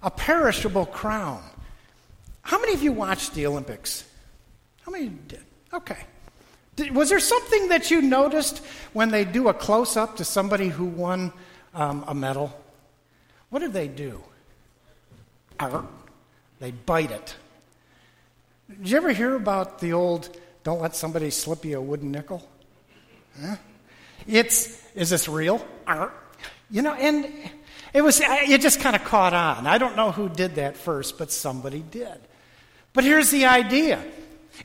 a 0.02 0.10
perishable 0.10 0.84
crown. 0.84 1.42
How 2.42 2.60
many 2.60 2.74
of 2.74 2.82
you 2.82 2.92
watched 2.92 3.34
the 3.34 3.46
Olympics? 3.46 4.04
How 4.82 4.92
many 4.92 5.08
did? 5.08 5.40
Okay. 5.72 5.98
Did, 6.76 6.94
was 6.94 7.08
there 7.08 7.20
something 7.20 7.68
that 7.68 7.90
you 7.90 8.02
noticed 8.02 8.58
when 8.92 9.10
they 9.10 9.24
do 9.24 9.48
a 9.48 9.54
close 9.54 9.96
up 9.96 10.16
to 10.18 10.24
somebody 10.24 10.68
who 10.68 10.84
won 10.84 11.32
um, 11.74 12.04
a 12.06 12.14
medal? 12.14 12.52
What 13.56 13.62
did 13.62 13.72
they 13.72 13.88
do? 13.88 14.22
They 16.60 16.72
bite 16.72 17.10
it. 17.10 17.36
Did 18.68 18.90
you 18.90 18.98
ever 18.98 19.12
hear 19.12 19.34
about 19.34 19.78
the 19.78 19.94
old 19.94 20.28
don't 20.62 20.82
let 20.82 20.94
somebody 20.94 21.30
slip 21.30 21.64
you 21.64 21.78
a 21.78 21.80
wooden 21.80 22.12
nickel? 22.12 22.46
Huh? 23.40 23.56
It's, 24.26 24.84
is 24.94 25.08
this 25.08 25.26
real? 25.26 25.66
You 26.70 26.82
know, 26.82 26.92
and 26.92 27.32
it 27.94 28.02
was, 28.02 28.20
it 28.22 28.60
just 28.60 28.80
kind 28.80 28.94
of 28.94 29.04
caught 29.04 29.32
on. 29.32 29.66
I 29.66 29.78
don't 29.78 29.96
know 29.96 30.12
who 30.12 30.28
did 30.28 30.56
that 30.56 30.76
first, 30.76 31.16
but 31.16 31.32
somebody 31.32 31.80
did. 31.80 32.18
But 32.92 33.04
here's 33.04 33.30
the 33.30 33.46
idea. 33.46 34.04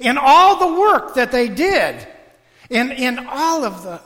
In 0.02 0.18
all 0.18 0.60
the 0.60 0.82
work 0.82 1.16
that 1.16 1.32
they 1.32 1.48
did, 1.48 2.06
in, 2.70 2.92
in 2.92 3.26
all 3.26 3.64
of 3.64 3.84
the, 3.84 4.02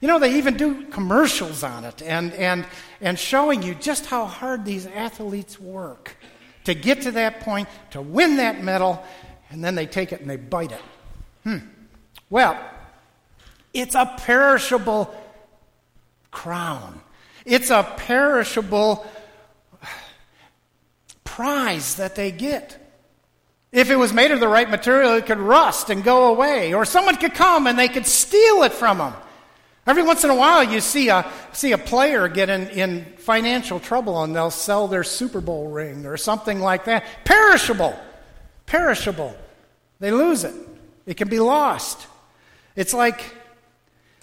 you 0.00 0.08
know, 0.08 0.18
they 0.18 0.36
even 0.36 0.56
do 0.56 0.86
commercials 0.86 1.62
on 1.62 1.84
it 1.84 2.02
and, 2.02 2.32
and, 2.34 2.66
and 3.00 3.18
showing 3.18 3.62
you 3.62 3.74
just 3.74 4.06
how 4.06 4.26
hard 4.26 4.64
these 4.64 4.86
athletes 4.86 5.58
work 5.58 6.16
to 6.64 6.74
get 6.74 7.02
to 7.02 7.12
that 7.12 7.40
point, 7.40 7.68
to 7.90 8.00
win 8.00 8.36
that 8.36 8.62
medal, 8.62 9.04
and 9.50 9.64
then 9.64 9.74
they 9.74 9.86
take 9.86 10.12
it 10.12 10.20
and 10.20 10.28
they 10.28 10.36
bite 10.36 10.72
it. 10.72 10.82
Hmm. 11.44 11.58
Well, 12.30 12.58
it's 13.72 13.94
a 13.94 14.14
perishable 14.18 15.14
crown. 16.30 17.00
It's 17.44 17.70
a 17.70 17.82
perishable 17.96 19.06
prize 21.24 21.96
that 21.96 22.14
they 22.14 22.30
get. 22.30 22.80
If 23.72 23.90
it 23.90 23.96
was 23.96 24.12
made 24.12 24.30
of 24.30 24.40
the 24.40 24.48
right 24.48 24.70
material, 24.70 25.14
it 25.14 25.26
could 25.26 25.38
rust 25.38 25.90
and 25.90 26.04
go 26.04 26.28
away, 26.28 26.72
or 26.74 26.84
someone 26.84 27.16
could 27.16 27.34
come 27.34 27.66
and 27.66 27.78
they 27.78 27.88
could 27.88 28.06
steal 28.06 28.62
it 28.62 28.72
from 28.72 28.98
them. 28.98 29.14
Every 29.86 30.02
once 30.02 30.24
in 30.24 30.30
a 30.30 30.34
while, 30.34 30.64
you 30.64 30.80
see 30.80 31.10
a, 31.10 31.30
see 31.52 31.72
a 31.72 31.78
player 31.78 32.28
get 32.28 32.48
in, 32.48 32.68
in 32.68 33.04
financial 33.18 33.80
trouble 33.80 34.22
and 34.22 34.34
they'll 34.34 34.50
sell 34.50 34.88
their 34.88 35.04
Super 35.04 35.40
Bowl 35.40 35.68
ring 35.68 36.06
or 36.06 36.16
something 36.16 36.60
like 36.60 36.86
that. 36.86 37.04
Perishable. 37.24 37.98
Perishable. 38.66 39.36
They 40.00 40.10
lose 40.10 40.44
it. 40.44 40.54
It 41.06 41.16
can 41.18 41.28
be 41.28 41.38
lost. 41.38 42.06
It's 42.76 42.94
like 42.94 43.34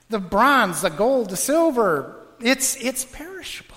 the 0.10 0.20
bronze, 0.20 0.82
the 0.82 0.90
gold, 0.90 1.30
the 1.30 1.38
silver. 1.38 2.16
It's, 2.40 2.76
it's 2.84 3.06
perishable. 3.06 3.76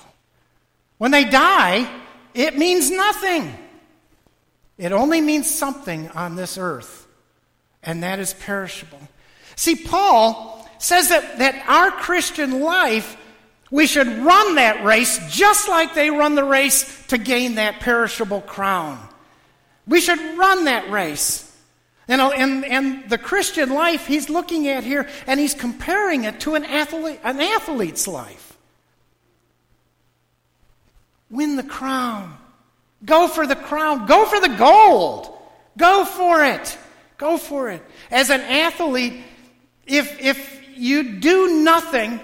When 0.97 1.11
they 1.11 1.25
die, 1.25 1.89
it 2.33 2.57
means 2.57 2.91
nothing. 2.91 3.53
It 4.79 4.93
only 4.93 5.21
means 5.21 5.49
something 5.49 6.09
on 6.11 6.35
this 6.35 6.59
earth, 6.59 7.07
and 7.83 8.03
that 8.03 8.19
is 8.19 8.35
perishable. 8.35 9.01
See, 9.55 9.77
Paul 9.77 10.64
says 10.85 11.09
that, 11.09 11.39
that 11.39 11.67
our 11.67 11.91
Christian 11.91 12.61
life, 12.61 13.17
we 13.71 13.87
should 13.87 14.07
run 14.07 14.57
that 14.57 14.85
race 14.85 15.19
just 15.31 15.67
like 15.67 15.95
they 15.95 16.11
run 16.11 16.35
the 16.35 16.45
race 16.45 17.07
to 17.07 17.17
gain 17.17 17.55
that 17.55 17.81
perishable 17.81 18.43
crown. 18.43 18.99
We 19.87 20.03
should 20.03 20.19
run 20.37 20.67
that 20.67 20.91
race. 20.91 21.51
And, 22.07 22.21
and, 22.21 22.67
and 22.67 23.09
the 23.09 23.17
Christian 23.17 23.71
life 23.71 24.07
he's 24.07 24.29
looking 24.29 24.69
at 24.69 24.85
here, 24.85 25.09
and 25.27 25.41
he's 25.41 25.55
comparing 25.55 26.25
it 26.25 26.41
to 26.41 26.55
an, 26.55 26.65
athlete, 26.67 27.19
an 27.25 27.41
athlete's 27.41 28.07
life. 28.07 28.59
Win 31.31 31.57
the 31.57 31.63
crown. 31.63 32.37
Go 33.03 33.27
for 33.27 33.47
the 33.47 33.57
crown. 33.57 34.05
Go 34.05 34.27
for 34.27 34.39
the 34.39 34.55
gold. 34.55 35.35
Go 35.79 36.05
for 36.05 36.45
it. 36.45 36.77
Go 37.17 37.39
for 37.39 37.71
it. 37.71 37.83
As 38.11 38.29
an 38.29 38.43
athlete, 38.43 39.15
if, 39.87 40.21
if 40.21 40.64
you 40.77 41.21
do 41.21 41.63
nothing, 41.63 42.21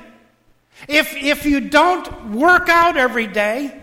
if, 0.89 1.15
if 1.17 1.47
you 1.47 1.61
don't 1.61 2.33
work 2.33 2.69
out 2.69 2.97
every 2.97 3.27
day, 3.27 3.77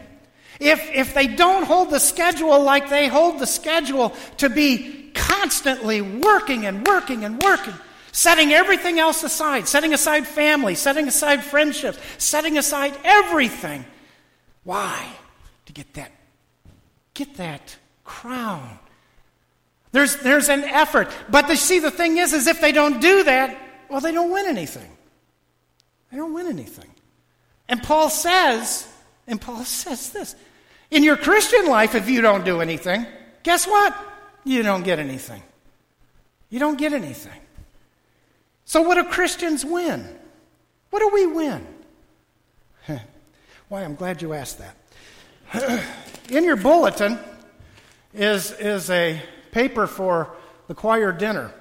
if, 0.60 0.90
if 0.92 1.14
they 1.14 1.28
don't 1.28 1.64
hold 1.64 1.92
the 1.92 2.00
schedule 2.00 2.62
like 2.64 2.90
they 2.90 3.08
hold 3.08 3.40
the 3.40 3.46
schedule 3.46 4.14
to 4.38 4.50
be 4.50 5.12
constantly 5.14 6.02
working 6.02 6.66
and 6.66 6.86
working 6.86 7.24
and 7.24 7.42
working, 7.42 7.74
setting 8.12 8.54
everything 8.54 9.00
else 9.00 9.24
aside, 9.24 9.68
setting 9.68 9.94
aside 9.94 10.26
family, 10.26 10.76
setting 10.76 11.08
aside 11.08 11.44
friendships, 11.44 12.00
setting 12.18 12.58
aside 12.58 12.98
everything. 13.04 13.86
Why? 14.64 15.08
To 15.68 15.74
get 15.74 15.94
that, 15.94 16.12
get 17.14 17.36
that 17.36 17.78
crown. 18.04 18.80
There's, 19.92 20.18
there's 20.18 20.50
an 20.50 20.64
effort. 20.64 21.10
But 21.30 21.48
the, 21.48 21.56
see, 21.56 21.80
the 21.80 21.92
thing 21.92 22.18
is, 22.18 22.34
is 22.34 22.48
if 22.48 22.62
they 22.62 22.72
don't 22.72 23.00
do 23.00 23.24
that, 23.24 23.58
well, 23.90 24.02
they 24.02 24.12
don't 24.12 24.32
win 24.32 24.46
anything. 24.48 24.90
They 26.12 26.18
don't 26.18 26.34
win 26.34 26.48
anything. 26.48 26.90
And 27.68 27.84
Paul 27.84 28.10
says, 28.10 28.88
and 29.28 29.42
Paul 29.42 29.64
says 29.66 30.12
this 30.12 30.36
in 30.90 31.04
your 31.04 31.18
Christian 31.18 31.68
life, 31.68 31.96
if 31.96 32.10
you 32.10 32.22
don't 32.22 32.46
do 32.46 32.62
anything, 32.62 33.06
guess 33.44 33.68
what? 33.68 33.96
you 34.48 34.64
don't 34.64 34.84
get 34.84 35.00
anything. 35.00 35.44
You 36.50 36.60
don't 36.60 36.78
get 36.78 36.94
anything. 36.94 37.40
So, 38.66 38.82
what 38.82 38.96
do 38.96 39.04
Christians 39.04 39.66
win? 39.66 40.08
What 40.90 41.00
do 41.00 41.10
we 41.14 41.28
win? 41.28 41.68
Why, 43.70 43.84
I'm 43.84 43.96
glad 43.96 44.22
you 44.22 44.34
asked 44.34 44.60
that. 44.60 45.86
In 46.30 46.44
your 46.44 46.56
bulletin 46.56 47.20
is, 48.14 48.52
is 48.54 48.90
a 48.90 49.22
paper 49.52 49.88
for 49.88 50.36
the 50.68 50.76
choir 50.76 51.12
dinner. 51.12 51.54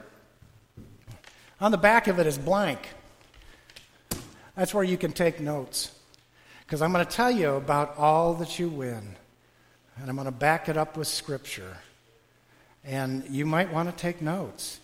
On 1.60 1.70
the 1.70 1.78
back 1.78 2.06
of 2.06 2.18
it 2.18 2.26
is 2.26 2.36
blank. 2.36 2.80
That's 4.56 4.74
where 4.74 4.84
you 4.84 4.96
can 4.96 5.12
take 5.12 5.40
notes. 5.40 5.92
Because 6.64 6.82
I'm 6.82 6.92
going 6.92 7.04
to 7.04 7.10
tell 7.10 7.30
you 7.30 7.50
about 7.50 7.96
all 7.96 8.34
that 8.34 8.58
you 8.58 8.68
win. 8.68 9.16
And 9.98 10.10
I'm 10.10 10.16
going 10.16 10.26
to 10.26 10.32
back 10.32 10.68
it 10.68 10.76
up 10.76 10.96
with 10.96 11.08
Scripture. 11.08 11.78
And 12.84 13.24
you 13.30 13.46
might 13.46 13.72
want 13.72 13.88
to 13.88 13.96
take 13.96 14.20
notes 14.20 14.80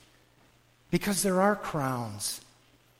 because 0.90 1.22
there 1.22 1.40
are 1.40 1.56
crowns. 1.56 2.40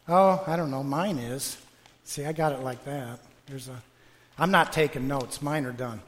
Oh, 0.09 0.43
I 0.47 0.57
don't 0.57 0.71
know. 0.71 0.83
Mine 0.83 1.19
is. 1.19 1.57
See, 2.05 2.25
I 2.25 2.33
got 2.33 2.52
it 2.52 2.61
like 2.61 2.85
that. 2.85 3.21
There's 3.47 3.69
a. 3.69 3.83
I'm 4.38 4.50
not 4.50 4.73
taking 4.73 5.09
notes. 5.09 5.41
Mine 5.41 5.64
are 5.64 5.73
done. 5.73 6.00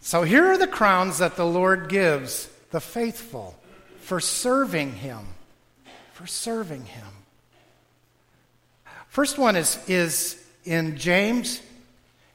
So 0.00 0.22
here 0.22 0.46
are 0.46 0.58
the 0.58 0.68
crowns 0.68 1.18
that 1.18 1.36
the 1.36 1.46
Lord 1.46 1.88
gives 1.88 2.48
the 2.70 2.80
faithful 2.80 3.56
for 4.06 4.20
serving 4.20 4.92
Him. 4.92 5.26
For 6.12 6.28
serving 6.28 6.84
Him. 6.84 7.08
First 9.08 9.36
one 9.36 9.56
is, 9.56 9.80
is 9.88 10.40
in 10.64 10.96
James, 10.96 11.60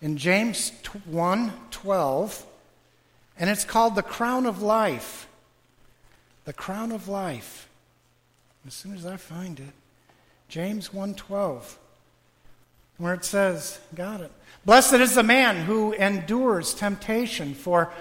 in 0.01 0.17
James 0.17 0.73
1 1.05 1.53
12. 1.71 2.45
And 3.39 3.49
it's 3.49 3.63
called 3.63 3.95
the 3.95 4.03
crown 4.03 4.45
of 4.45 4.61
life. 4.61 5.29
The 6.43 6.51
crown 6.51 6.91
of 6.91 7.07
life. 7.07 7.69
As 8.67 8.73
soon 8.73 8.93
as 8.93 9.05
I 9.05 9.15
find 9.15 9.57
it, 9.59 9.73
James 10.49 10.89
1:12 10.89 11.77
where 12.97 13.15
it 13.15 13.25
says, 13.25 13.79
got 13.95 14.21
it. 14.21 14.31
Blessed 14.63 14.93
is 14.93 15.15
the 15.15 15.23
man 15.23 15.65
who 15.65 15.91
endures 15.93 16.75
temptation, 16.75 17.55
for 17.55 17.91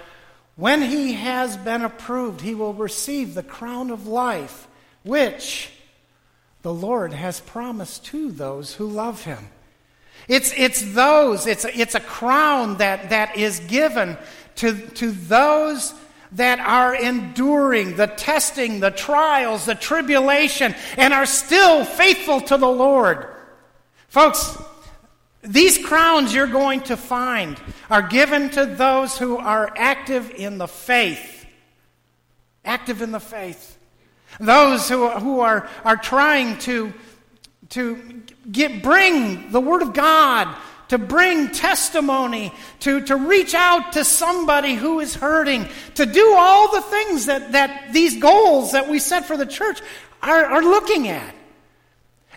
when 0.55 0.81
he 0.81 1.13
has 1.13 1.57
been 1.57 1.83
approved, 1.83 2.41
he 2.41 2.55
will 2.55 2.73
receive 2.73 3.33
the 3.33 3.43
crown 3.43 3.89
of 3.89 4.07
life 4.07 4.67
which 5.03 5.71
the 6.61 6.73
Lord 6.73 7.13
has 7.13 7.39
promised 7.39 8.05
to 8.07 8.31
those 8.31 8.75
who 8.75 8.85
love 8.85 9.23
him. 9.23 9.49
It's, 10.27 10.53
it's 10.55 10.93
those, 10.93 11.47
it's 11.47 11.65
a, 11.65 11.79
it's 11.79 11.95
a 11.95 11.99
crown 11.99 12.77
that, 12.77 13.09
that 13.09 13.37
is 13.37 13.59
given 13.61 14.17
to, 14.57 14.73
to 14.91 15.11
those 15.11 15.93
that 16.33 16.59
are 16.59 16.95
enduring 16.95 17.95
the 17.95 18.07
testing, 18.07 18.79
the 18.79 18.91
trials, 18.91 19.65
the 19.65 19.75
tribulation, 19.75 20.75
and 20.97 21.13
are 21.13 21.25
still 21.25 21.83
faithful 21.83 22.39
to 22.41 22.57
the 22.57 22.67
Lord. 22.67 23.27
Folks, 24.07 24.57
these 25.41 25.77
crowns 25.77 26.33
you're 26.33 26.47
going 26.47 26.81
to 26.81 26.97
find 26.97 27.59
are 27.89 28.03
given 28.03 28.49
to 28.51 28.65
those 28.65 29.17
who 29.17 29.37
are 29.37 29.71
active 29.75 30.29
in 30.31 30.57
the 30.57 30.67
faith. 30.67 31.45
Active 32.63 33.01
in 33.01 33.11
the 33.11 33.19
faith. 33.19 33.77
Those 34.39 34.87
who, 34.87 35.09
who 35.09 35.39
are, 35.39 35.67
are 35.83 35.97
trying 35.97 36.59
to, 36.59 36.93
to 37.69 38.23
get, 38.51 38.83
bring 38.83 39.51
the 39.51 39.59
Word 39.59 39.81
of 39.81 39.93
God, 39.93 40.55
to 40.89 40.97
bring 40.97 41.49
testimony, 41.49 42.53
to, 42.81 43.01
to 43.01 43.15
reach 43.15 43.55
out 43.55 43.93
to 43.93 44.05
somebody 44.05 44.75
who 44.75 44.99
is 44.99 45.15
hurting, 45.15 45.67
to 45.95 46.05
do 46.05 46.35
all 46.37 46.71
the 46.71 46.81
things 46.81 47.25
that, 47.25 47.53
that 47.53 47.93
these 47.93 48.17
goals 48.17 48.73
that 48.73 48.87
we 48.89 48.99
set 48.99 49.25
for 49.25 49.37
the 49.37 49.45
church 49.45 49.81
are, 50.21 50.45
are 50.45 50.61
looking 50.61 51.07
at. 51.07 51.33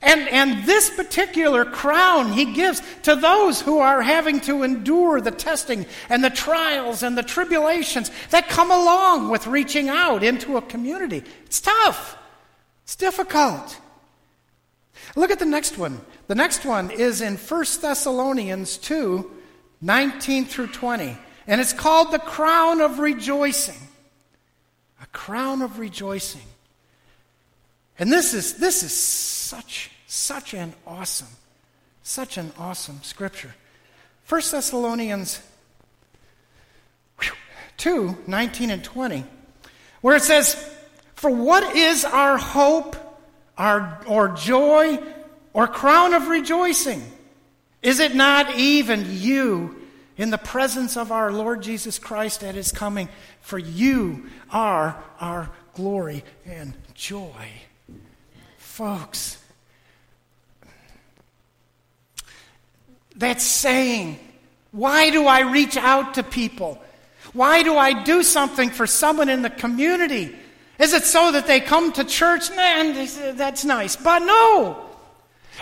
And, 0.04 0.28
and 0.28 0.66
this 0.66 0.90
particular 0.90 1.64
crown 1.64 2.32
he 2.32 2.52
gives 2.52 2.82
to 3.02 3.16
those 3.16 3.62
who 3.62 3.78
are 3.78 4.02
having 4.02 4.40
to 4.42 4.62
endure 4.62 5.22
the 5.22 5.30
testing 5.30 5.86
and 6.10 6.22
the 6.22 6.30
trials 6.30 7.02
and 7.02 7.16
the 7.16 7.22
tribulations 7.22 8.10
that 8.28 8.50
come 8.50 8.70
along 8.70 9.30
with 9.30 9.46
reaching 9.46 9.88
out 9.88 10.22
into 10.22 10.58
a 10.58 10.62
community. 10.62 11.24
It's 11.46 11.60
tough, 11.60 12.18
it's 12.82 12.96
difficult. 12.96 13.80
Look 15.16 15.30
at 15.30 15.38
the 15.38 15.46
next 15.46 15.78
one. 15.78 16.00
The 16.26 16.34
next 16.34 16.66
one 16.66 16.90
is 16.90 17.20
in 17.20 17.36
1 17.36 17.64
Thessalonians 17.80 18.76
2 18.78 19.30
19 19.80 20.46
through 20.46 20.68
20. 20.68 21.16
And 21.46 21.60
it's 21.60 21.74
called 21.74 22.10
the 22.10 22.18
crown 22.18 22.80
of 22.80 22.98
rejoicing. 22.98 23.88
A 25.02 25.06
crown 25.06 25.60
of 25.60 25.78
rejoicing. 25.78 26.40
And 27.98 28.10
this 28.10 28.32
is, 28.34 28.54
this 28.54 28.82
is 28.82 28.94
such 28.94 29.90
such 30.14 30.54
an 30.54 30.72
awesome, 30.86 31.28
such 32.02 32.38
an 32.38 32.52
awesome 32.56 33.02
scripture. 33.02 33.54
1 34.28 34.40
Thessalonians 34.50 35.40
2 37.76 38.18
19 38.26 38.70
and 38.70 38.84
20, 38.84 39.24
where 40.00 40.16
it 40.16 40.22
says, 40.22 40.54
For 41.14 41.30
what 41.30 41.74
is 41.74 42.04
our 42.04 42.38
hope, 42.38 42.96
our, 43.58 44.00
or 44.06 44.28
joy, 44.28 44.98
or 45.52 45.66
crown 45.66 46.14
of 46.14 46.28
rejoicing? 46.28 47.02
Is 47.82 47.98
it 47.98 48.14
not 48.14 48.56
even 48.56 49.04
you 49.08 49.82
in 50.16 50.30
the 50.30 50.38
presence 50.38 50.96
of 50.96 51.10
our 51.10 51.32
Lord 51.32 51.60
Jesus 51.60 51.98
Christ 51.98 52.44
at 52.44 52.54
his 52.54 52.72
coming? 52.72 53.08
For 53.40 53.58
you 53.58 54.30
are 54.50 55.02
our 55.20 55.50
glory 55.74 56.24
and 56.46 56.72
joy. 56.94 57.48
Folks, 58.56 59.43
That's 63.16 63.44
saying, 63.44 64.18
why 64.72 65.10
do 65.10 65.26
I 65.26 65.40
reach 65.40 65.76
out 65.76 66.14
to 66.14 66.22
people? 66.22 66.82
Why 67.32 67.62
do 67.62 67.76
I 67.76 68.02
do 68.02 68.22
something 68.22 68.70
for 68.70 68.86
someone 68.86 69.28
in 69.28 69.42
the 69.42 69.50
community? 69.50 70.34
Is 70.78 70.92
it 70.92 71.04
so 71.04 71.32
that 71.32 71.46
they 71.46 71.60
come 71.60 71.92
to 71.92 72.04
church? 72.04 72.50
Man, 72.50 73.08
that's 73.36 73.64
nice. 73.64 73.96
But 73.96 74.20
no. 74.20 74.90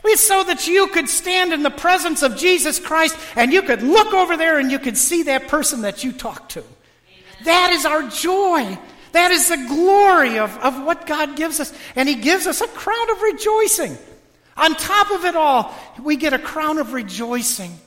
It's 0.04 0.22
so 0.22 0.42
that 0.44 0.66
you 0.66 0.86
could 0.88 1.08
stand 1.08 1.52
in 1.52 1.62
the 1.62 1.70
presence 1.70 2.22
of 2.22 2.36
Jesus 2.36 2.78
Christ 2.78 3.16
and 3.36 3.52
you 3.52 3.62
could 3.62 3.82
look 3.82 4.14
over 4.14 4.36
there 4.36 4.58
and 4.58 4.70
you 4.70 4.78
could 4.78 4.96
see 4.96 5.24
that 5.24 5.48
person 5.48 5.82
that 5.82 6.02
you 6.02 6.12
talked 6.12 6.52
to. 6.52 6.60
Amen. 6.60 7.44
That 7.44 7.70
is 7.72 7.84
our 7.84 8.08
joy. 8.08 8.78
That 9.12 9.30
is 9.30 9.48
the 9.50 9.58
glory 9.68 10.38
of, 10.38 10.56
of 10.58 10.82
what 10.82 11.06
God 11.06 11.36
gives 11.36 11.60
us. 11.60 11.74
And 11.94 12.08
He 12.08 12.14
gives 12.14 12.46
us 12.46 12.62
a 12.62 12.68
crown 12.68 13.10
of 13.10 13.20
rejoicing. 13.20 13.98
On 14.56 14.74
top 14.74 15.10
of 15.10 15.24
it 15.24 15.34
all, 15.34 15.74
we 16.02 16.16
get 16.16 16.32
a 16.32 16.38
crown 16.38 16.78
of 16.78 16.92
rejoicing 16.92 17.78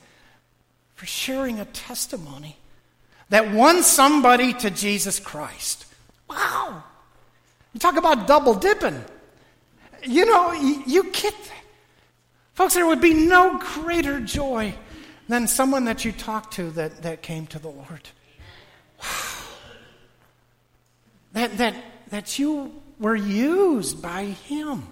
for 0.95 1.05
sharing 1.05 1.59
a 1.59 1.65
testimony 1.65 2.57
that 3.29 3.51
won 3.51 3.83
somebody 3.83 4.53
to 4.53 4.69
Jesus 4.69 5.19
Christ. 5.19 5.85
Wow. 6.29 6.83
You 7.73 7.79
talk 7.79 7.97
about 7.97 8.27
double 8.27 8.53
dipping. 8.53 9.03
You 10.03 10.25
know, 10.25 10.51
you, 10.53 11.03
get 11.11 11.33
that. 11.33 11.63
Folks, 12.53 12.73
there 12.73 12.85
would 12.85 13.01
be 13.01 13.13
no 13.13 13.57
greater 13.57 14.19
joy 14.19 14.73
than 15.27 15.47
someone 15.47 15.85
that 15.85 16.05
you 16.05 16.11
talked 16.11 16.53
to 16.53 16.71
that, 16.71 17.01
that 17.01 17.21
came 17.21 17.47
to 17.47 17.59
the 17.59 17.69
Lord. 17.69 18.09
Wow. 19.01 19.07
That, 21.33 21.57
that, 21.57 21.75
that 22.09 22.39
you 22.39 22.81
were 22.99 23.15
used 23.15 24.01
by 24.01 24.23
Him 24.23 24.87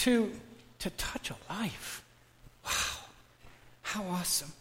to, 0.00 0.30
to 0.78 0.90
touch 0.90 1.30
a 1.30 1.52
life. 1.52 2.02
Wow, 2.64 3.06
how 3.82 4.02
awesome. 4.04 4.52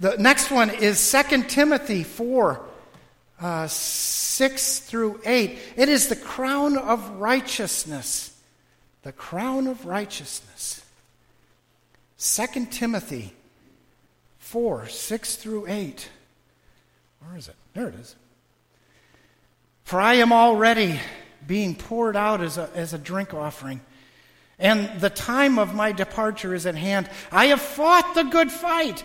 The 0.00 0.16
next 0.18 0.50
one 0.50 0.70
is 0.70 1.12
2 1.12 1.44
Timothy 1.44 2.02
4 2.04 2.60
uh, 3.40 3.66
6 3.66 4.78
through 4.80 5.20
8. 5.24 5.58
It 5.76 5.88
is 5.88 6.08
the 6.08 6.16
crown 6.16 6.76
of 6.76 7.08
righteousness. 7.20 8.38
The 9.02 9.12
crown 9.12 9.66
of 9.66 9.86
righteousness. 9.86 10.84
2 12.18 12.66
Timothy 12.66 13.32
4 14.38 14.88
6 14.88 15.36
through 15.36 15.66
8. 15.68 16.10
Where 17.20 17.38
is 17.38 17.48
it? 17.48 17.56
There 17.72 17.88
it 17.88 17.94
is. 17.94 18.14
For 19.84 20.00
I 20.00 20.14
am 20.14 20.32
already 20.32 21.00
being 21.46 21.74
poured 21.74 22.16
out 22.16 22.42
as 22.42 22.58
a, 22.58 22.68
as 22.74 22.92
a 22.92 22.98
drink 22.98 23.32
offering 23.32 23.80
and 24.60 25.00
the 25.00 25.10
time 25.10 25.58
of 25.58 25.74
my 25.74 25.90
departure 25.90 26.54
is 26.54 26.66
at 26.66 26.74
hand. 26.74 27.08
I 27.32 27.46
have 27.46 27.62
fought 27.62 28.14
the 28.14 28.24
good 28.24 28.52
fight. 28.52 29.02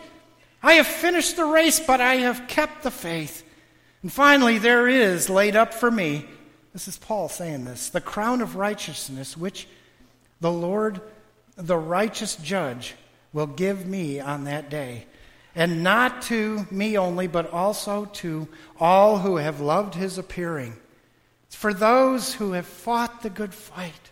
I 0.61 0.73
have 0.73 0.85
finished 0.85 1.37
the 1.37 1.45
race, 1.45 1.79
but 1.79 2.01
I 2.01 2.15
have 2.17 2.47
kept 2.47 2.83
the 2.83 2.91
faith. 2.91 3.43
And 4.01 4.11
finally, 4.11 4.57
there 4.57 4.87
is 4.87 5.29
laid 5.29 5.55
up 5.55 5.73
for 5.73 5.89
me, 5.89 6.25
this 6.73 6.89
is 6.89 6.97
Paul 6.97 7.29
saying 7.29 7.63
this, 7.63 7.89
the 7.89 8.01
crown 8.01 8.41
of 8.41 8.57
righteousness, 8.57 9.37
which 9.37 9.67
the 10.41 10.51
Lord, 10.51 10.99
the 11.55 11.77
righteous 11.77 12.35
judge, 12.35 12.95
will 13.31 13.47
give 13.47 13.87
me 13.87 14.19
on 14.19 14.43
that 14.43 14.69
day. 14.69 15.05
And 15.55 15.83
not 15.83 16.21
to 16.23 16.67
me 16.69 16.97
only, 16.97 17.27
but 17.27 17.49
also 17.51 18.05
to 18.05 18.49
all 18.77 19.19
who 19.19 19.37
have 19.37 19.61
loved 19.61 19.95
his 19.95 20.17
appearing. 20.17 20.75
It's 21.45 21.55
for 21.55 21.73
those 21.73 22.33
who 22.33 22.51
have 22.51 22.67
fought 22.67 23.21
the 23.21 23.29
good 23.29 23.53
fight 23.53 24.11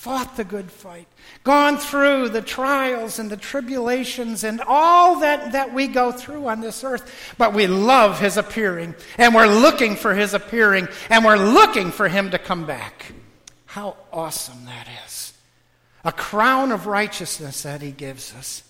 fought 0.00 0.34
the 0.38 0.44
good 0.44 0.70
fight, 0.70 1.06
gone 1.44 1.76
through 1.76 2.26
the 2.30 2.40
trials 2.40 3.18
and 3.18 3.28
the 3.28 3.36
tribulations 3.36 4.44
and 4.44 4.58
all 4.66 5.20
that, 5.20 5.52
that 5.52 5.74
we 5.74 5.86
go 5.86 6.10
through 6.10 6.48
on 6.48 6.62
this 6.62 6.82
earth. 6.82 7.34
But 7.36 7.52
we 7.52 7.66
love 7.66 8.18
his 8.18 8.38
appearing, 8.38 8.94
and 9.18 9.34
we're 9.34 9.46
looking 9.46 9.96
for 9.96 10.14
his 10.14 10.32
appearing, 10.32 10.88
and 11.10 11.22
we're 11.22 11.36
looking 11.36 11.90
for 11.90 12.08
him 12.08 12.30
to 12.30 12.38
come 12.38 12.64
back. 12.64 13.12
How 13.66 13.94
awesome 14.10 14.64
that 14.64 14.88
is! 15.06 15.34
A 16.02 16.12
crown 16.12 16.72
of 16.72 16.86
righteousness 16.86 17.64
that 17.64 17.82
he 17.82 17.90
gives 17.90 18.34
us. 18.34 18.62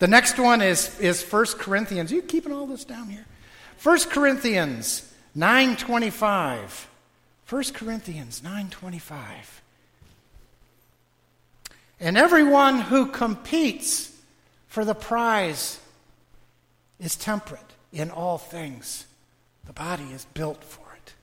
The 0.00 0.08
next 0.08 0.40
one 0.40 0.60
is, 0.60 0.98
is 0.98 1.22
1 1.22 1.46
Corinthians. 1.58 2.10
Are 2.10 2.16
you 2.16 2.22
keeping 2.22 2.52
all 2.52 2.66
this 2.66 2.84
down 2.84 3.10
here? 3.10 3.26
1 3.80 3.98
Corinthians 4.10 5.08
9.25. 5.36 6.86
1 7.48 7.64
Corinthians 7.74 8.40
9.25. 8.40 9.61
And 12.02 12.18
everyone 12.18 12.80
who 12.80 13.06
competes 13.06 14.10
for 14.66 14.84
the 14.84 14.94
prize 14.94 15.78
is 16.98 17.14
temperate 17.14 17.60
in 17.92 18.10
all 18.10 18.38
things. 18.38 19.06
The 19.66 19.72
body 19.72 20.06
is 20.12 20.24
built 20.34 20.64
for 20.64 20.84
it, 20.96 21.14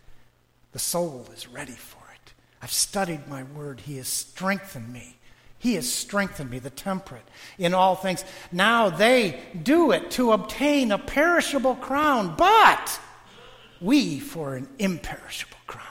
the 0.71 0.79
soul 0.79 1.27
is 1.35 1.49
ready 1.49 1.73
for 1.73 2.01
it. 2.15 2.33
I've 2.61 2.71
studied 2.71 3.27
my 3.27 3.43
word, 3.43 3.81
He 3.81 3.97
has 3.97 4.07
strengthened 4.07 4.91
me. 4.91 5.17
He 5.57 5.73
has 5.73 5.91
strengthened 5.91 6.49
me, 6.49 6.59
the 6.59 6.69
temperate, 6.69 7.27
in 7.57 7.73
all 7.73 7.95
things. 7.95 8.23
Now 8.49 8.89
they 8.89 9.41
do 9.61 9.91
it 9.91 10.11
to 10.11 10.31
obtain 10.31 10.93
a 10.93 10.97
perishable 10.97 11.75
crown, 11.75 12.35
but 12.37 12.97
we 13.81 14.21
for 14.21 14.55
an 14.55 14.69
imperishable 14.79 15.57
crown. 15.67 15.88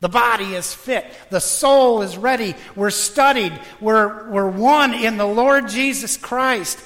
The 0.00 0.08
body 0.08 0.54
is 0.54 0.72
fit. 0.72 1.06
The 1.30 1.40
soul 1.40 2.02
is 2.02 2.16
ready. 2.16 2.54
We're 2.76 2.90
studied. 2.90 3.52
We're, 3.80 4.30
we're 4.30 4.48
one 4.48 4.94
in 4.94 5.16
the 5.16 5.26
Lord 5.26 5.68
Jesus 5.68 6.16
Christ. 6.16 6.78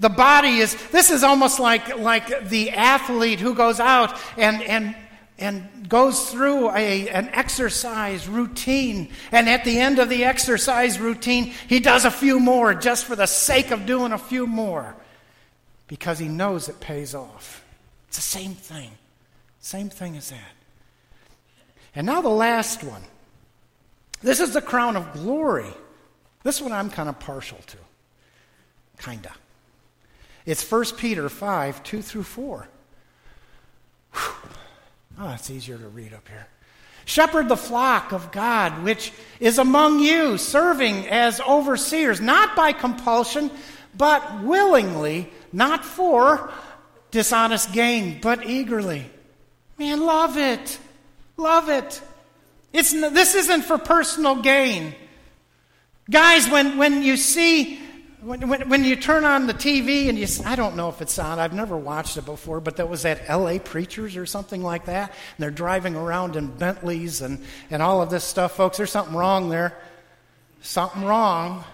The 0.00 0.08
body 0.08 0.58
is, 0.58 0.74
this 0.90 1.10
is 1.10 1.22
almost 1.22 1.60
like, 1.60 1.98
like 1.98 2.48
the 2.48 2.70
athlete 2.70 3.40
who 3.40 3.54
goes 3.54 3.80
out 3.80 4.18
and, 4.36 4.62
and 4.62 4.96
and 5.38 5.88
goes 5.88 6.30
through 6.30 6.70
a, 6.70 7.08
an 7.08 7.28
exercise 7.30 8.28
routine. 8.28 9.10
And 9.32 9.48
at 9.48 9.64
the 9.64 9.78
end 9.78 9.98
of 9.98 10.08
the 10.08 10.24
exercise 10.24 11.00
routine, 11.00 11.52
he 11.68 11.80
does 11.80 12.04
a 12.04 12.10
few 12.10 12.38
more 12.38 12.72
just 12.74 13.04
for 13.04 13.16
the 13.16 13.26
sake 13.26 13.70
of 13.70 13.84
doing 13.84 14.12
a 14.12 14.18
few 14.18 14.46
more 14.46 14.94
because 15.88 16.18
he 16.18 16.28
knows 16.28 16.68
it 16.68 16.80
pays 16.80 17.14
off. 17.14 17.64
It's 18.08 18.16
the 18.16 18.22
same 18.22 18.54
thing. 18.54 18.92
Same 19.60 19.88
thing 19.88 20.16
as 20.16 20.30
that. 20.30 20.52
And 21.94 22.06
now 22.06 22.20
the 22.20 22.28
last 22.28 22.82
one. 22.82 23.02
This 24.22 24.40
is 24.40 24.52
the 24.52 24.62
crown 24.62 24.96
of 24.96 25.12
glory. 25.12 25.72
This 26.42 26.60
one 26.60 26.72
I'm 26.72 26.90
kind 26.90 27.08
of 27.08 27.18
partial 27.20 27.58
to. 27.66 27.76
Kinda. 28.98 29.32
It's 30.46 30.68
1 30.70 30.84
Peter 30.96 31.28
5, 31.28 31.82
2 31.82 32.02
through 32.02 32.22
4. 32.22 32.68
Whew. 34.12 34.20
Oh, 35.20 35.32
it's 35.32 35.50
easier 35.50 35.78
to 35.78 35.88
read 35.88 36.12
up 36.12 36.28
here. 36.28 36.46
Shepherd 37.04 37.48
the 37.48 37.56
flock 37.56 38.12
of 38.12 38.32
God, 38.32 38.82
which 38.82 39.12
is 39.38 39.58
among 39.58 40.00
you, 40.00 40.38
serving 40.38 41.06
as 41.08 41.40
overseers, 41.40 42.20
not 42.20 42.56
by 42.56 42.72
compulsion, 42.72 43.50
but 43.96 44.42
willingly, 44.42 45.30
not 45.52 45.84
for 45.84 46.50
dishonest 47.10 47.72
gain, 47.72 48.20
but 48.20 48.46
eagerly. 48.46 49.04
Man, 49.78 50.04
love 50.04 50.36
it. 50.36 50.78
Love 51.36 51.68
it. 51.68 52.00
It's, 52.72 52.92
this 52.92 53.34
isn't 53.34 53.62
for 53.62 53.78
personal 53.78 54.42
gain. 54.42 54.94
Guys, 56.10 56.48
when, 56.48 56.76
when 56.76 57.02
you 57.02 57.16
see 57.16 57.80
when, 58.20 58.48
when, 58.48 58.68
when, 58.70 58.84
you 58.84 58.96
turn 58.96 59.24
on 59.26 59.46
the 59.46 59.52
TV 59.52 60.08
and 60.08 60.18
you, 60.18 60.26
I 60.46 60.56
don't 60.56 60.76
know 60.76 60.88
if 60.88 61.02
it's 61.02 61.18
on, 61.18 61.38
I've 61.38 61.52
never 61.52 61.76
watched 61.76 62.16
it 62.16 62.24
before, 62.24 62.58
but 62.58 62.76
that 62.76 62.88
was 62.88 63.02
that 63.02 63.28
LA 63.28 63.58
Preachers 63.58 64.16
or 64.16 64.24
something 64.24 64.62
like 64.62 64.86
that. 64.86 65.10
And 65.10 65.42
they're 65.42 65.50
driving 65.50 65.94
around 65.94 66.36
in 66.36 66.46
Bentleys 66.46 67.20
and, 67.20 67.44
and 67.70 67.82
all 67.82 68.00
of 68.00 68.08
this 68.08 68.24
stuff, 68.24 68.52
folks. 68.52 68.78
There's 68.78 68.90
something 68.90 69.14
wrong 69.14 69.50
there. 69.50 69.78
Something 70.62 71.04
wrong. 71.04 71.64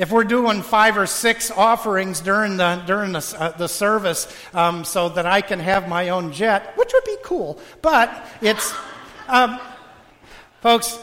If 0.00 0.10
we're 0.10 0.24
doing 0.24 0.62
five 0.62 0.96
or 0.96 1.06
six 1.06 1.50
offerings 1.50 2.22
during 2.22 2.56
the, 2.56 2.82
during 2.86 3.12
the, 3.12 3.36
uh, 3.38 3.50
the 3.50 3.68
service 3.68 4.34
um, 4.54 4.82
so 4.82 5.10
that 5.10 5.26
I 5.26 5.42
can 5.42 5.58
have 5.58 5.90
my 5.90 6.08
own 6.08 6.32
jet, 6.32 6.72
which 6.78 6.90
would 6.94 7.04
be 7.04 7.18
cool, 7.22 7.60
but 7.82 8.10
it's, 8.40 8.72
um, 9.28 9.60
folks, 10.62 10.98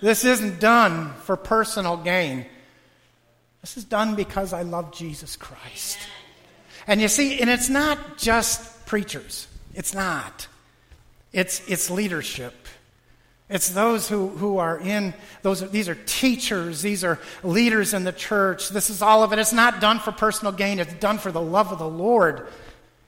this 0.00 0.24
isn't 0.24 0.60
done 0.60 1.12
for 1.24 1.36
personal 1.36 1.96
gain. 1.96 2.46
This 3.60 3.76
is 3.76 3.82
done 3.82 4.14
because 4.14 4.52
I 4.52 4.62
love 4.62 4.92
Jesus 4.92 5.34
Christ. 5.34 5.98
And 6.86 7.00
you 7.00 7.08
see, 7.08 7.40
and 7.40 7.50
it's 7.50 7.68
not 7.68 8.18
just 8.18 8.86
preachers. 8.86 9.48
It's 9.74 9.94
not. 9.94 10.46
It's, 11.32 11.68
it's 11.68 11.90
leadership. 11.90 12.54
It's 13.50 13.70
those 13.70 14.08
who, 14.08 14.28
who 14.28 14.58
are 14.58 14.78
in 14.78 15.14
those 15.42 15.68
these 15.70 15.88
are 15.88 15.94
teachers, 15.94 16.82
these 16.82 17.02
are 17.02 17.18
leaders 17.42 17.94
in 17.94 18.04
the 18.04 18.12
church. 18.12 18.68
This 18.68 18.90
is 18.90 19.00
all 19.00 19.22
of 19.22 19.32
it. 19.32 19.38
It's 19.38 19.54
not 19.54 19.80
done 19.80 20.00
for 20.00 20.12
personal 20.12 20.52
gain, 20.52 20.78
it's 20.78 20.92
done 20.94 21.18
for 21.18 21.32
the 21.32 21.40
love 21.40 21.72
of 21.72 21.78
the 21.78 21.88
Lord. 21.88 22.46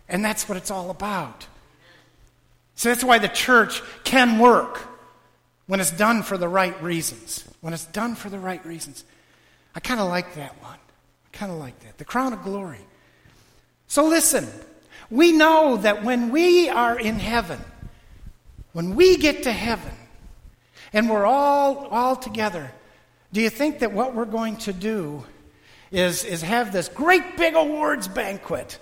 And 0.09 0.25
that's 0.25 0.49
what 0.49 0.57
it's 0.57 0.71
all 0.71 0.91
about. 0.91 1.47
So 2.75 2.89
that's 2.89 3.05
why 3.05 3.19
the 3.19 3.29
church 3.29 3.83
can 4.05 4.39
work 4.39 4.81
when 5.67 5.81
it's 5.81 5.91
done 5.91 6.23
for 6.23 6.39
the 6.39 6.49
right 6.49 6.83
reasons. 6.83 7.45
When 7.61 7.75
it's 7.75 7.85
done 7.85 8.15
for 8.15 8.31
the 8.31 8.39
right 8.39 8.65
reasons. 8.65 9.05
I 9.75 9.81
kind 9.81 10.01
of 10.01 10.09
like 10.09 10.35
that 10.35 10.61
one. 10.63 10.79
I 10.79 11.37
kind 11.37 11.53
of 11.53 11.59
like 11.59 11.79
that. 11.81 11.99
The 11.99 12.05
crown 12.05 12.33
of 12.33 12.43
glory. 12.43 12.81
So 13.87 14.09
listen, 14.09 14.49
we 15.11 15.33
know 15.33 15.77
that 15.77 16.03
when 16.03 16.31
we 16.31 16.69
are 16.71 16.99
in 16.99 17.19
heaven, 17.19 17.61
when 18.73 18.95
we 18.95 19.17
get 19.17 19.43
to 19.45 19.53
heaven, 19.53 19.93
and 20.93 21.09
we're 21.09 21.27
all, 21.27 21.87
all 21.87 22.17
together, 22.17 22.71
do 23.33 23.41
you 23.41 23.51
think 23.51 23.81
that 23.81 23.93
what 23.93 24.15
we're 24.15 24.25
going 24.25 24.57
to 24.59 24.73
do 24.73 25.25
is, 25.93 26.25
is 26.25 26.43
have 26.43 26.73
this 26.73 26.89
great 26.89 27.37
big 27.37 27.55
awards 27.55 28.09
banquet? 28.09 28.79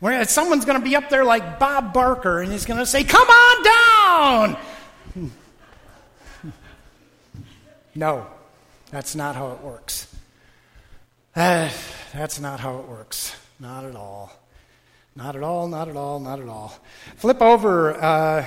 Where 0.00 0.24
someone's 0.24 0.64
going 0.64 0.78
to 0.78 0.84
be 0.84 0.96
up 0.96 1.08
there 1.08 1.24
like 1.24 1.58
Bob 1.58 1.94
Barker 1.94 2.40
and 2.42 2.52
he's 2.52 2.66
going 2.66 2.80
to 2.80 2.86
say, 2.86 3.04
Come 3.04 3.26
on 3.28 4.56
down! 5.16 5.32
no, 7.94 8.26
that's 8.90 9.14
not 9.14 9.36
how 9.36 9.52
it 9.52 9.60
works. 9.60 10.14
Uh, 11.34 11.70
that's 12.12 12.38
not 12.38 12.60
how 12.60 12.78
it 12.78 12.88
works. 12.88 13.34
Not 13.58 13.84
at 13.84 13.96
all. 13.96 14.32
Not 15.16 15.36
at 15.36 15.42
all, 15.42 15.68
not 15.68 15.88
at 15.88 15.96
all, 15.96 16.18
not 16.20 16.40
at 16.40 16.48
all. 16.48 16.76
Flip 17.16 17.40
over 17.40 17.94
uh, 17.94 18.44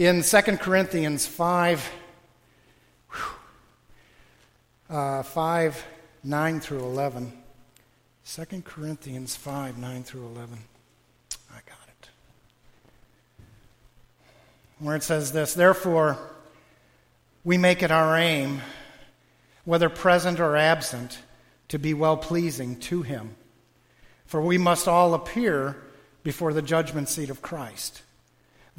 in 0.00 0.22
2 0.22 0.40
Corinthians 0.56 1.26
5, 1.26 1.90
uh, 4.88 5.22
5, 5.22 5.86
9 6.24 6.60
through 6.60 6.78
11. 6.78 7.32
2 8.24 8.62
Corinthians 8.62 9.36
5, 9.36 9.76
9 9.76 10.02
through 10.02 10.24
11. 10.24 10.58
I 11.50 11.56
got 11.66 11.86
it. 11.86 12.08
Where 14.78 14.96
it 14.96 15.02
says 15.02 15.32
this 15.32 15.52
Therefore, 15.52 16.16
we 17.44 17.58
make 17.58 17.82
it 17.82 17.90
our 17.90 18.16
aim, 18.16 18.62
whether 19.66 19.90
present 19.90 20.40
or 20.40 20.56
absent 20.56 21.18
to 21.68 21.78
be 21.78 21.92
well 21.92 22.16
pleasing 22.16 22.80
to 22.80 23.02
him. 23.02 23.34
For 24.24 24.40
we 24.40 24.56
must 24.56 24.88
all 24.88 25.12
appear 25.12 25.76
before 26.22 26.54
the 26.54 26.62
judgment 26.62 27.10
seat 27.10 27.28
of 27.28 27.42
Christ, 27.42 28.00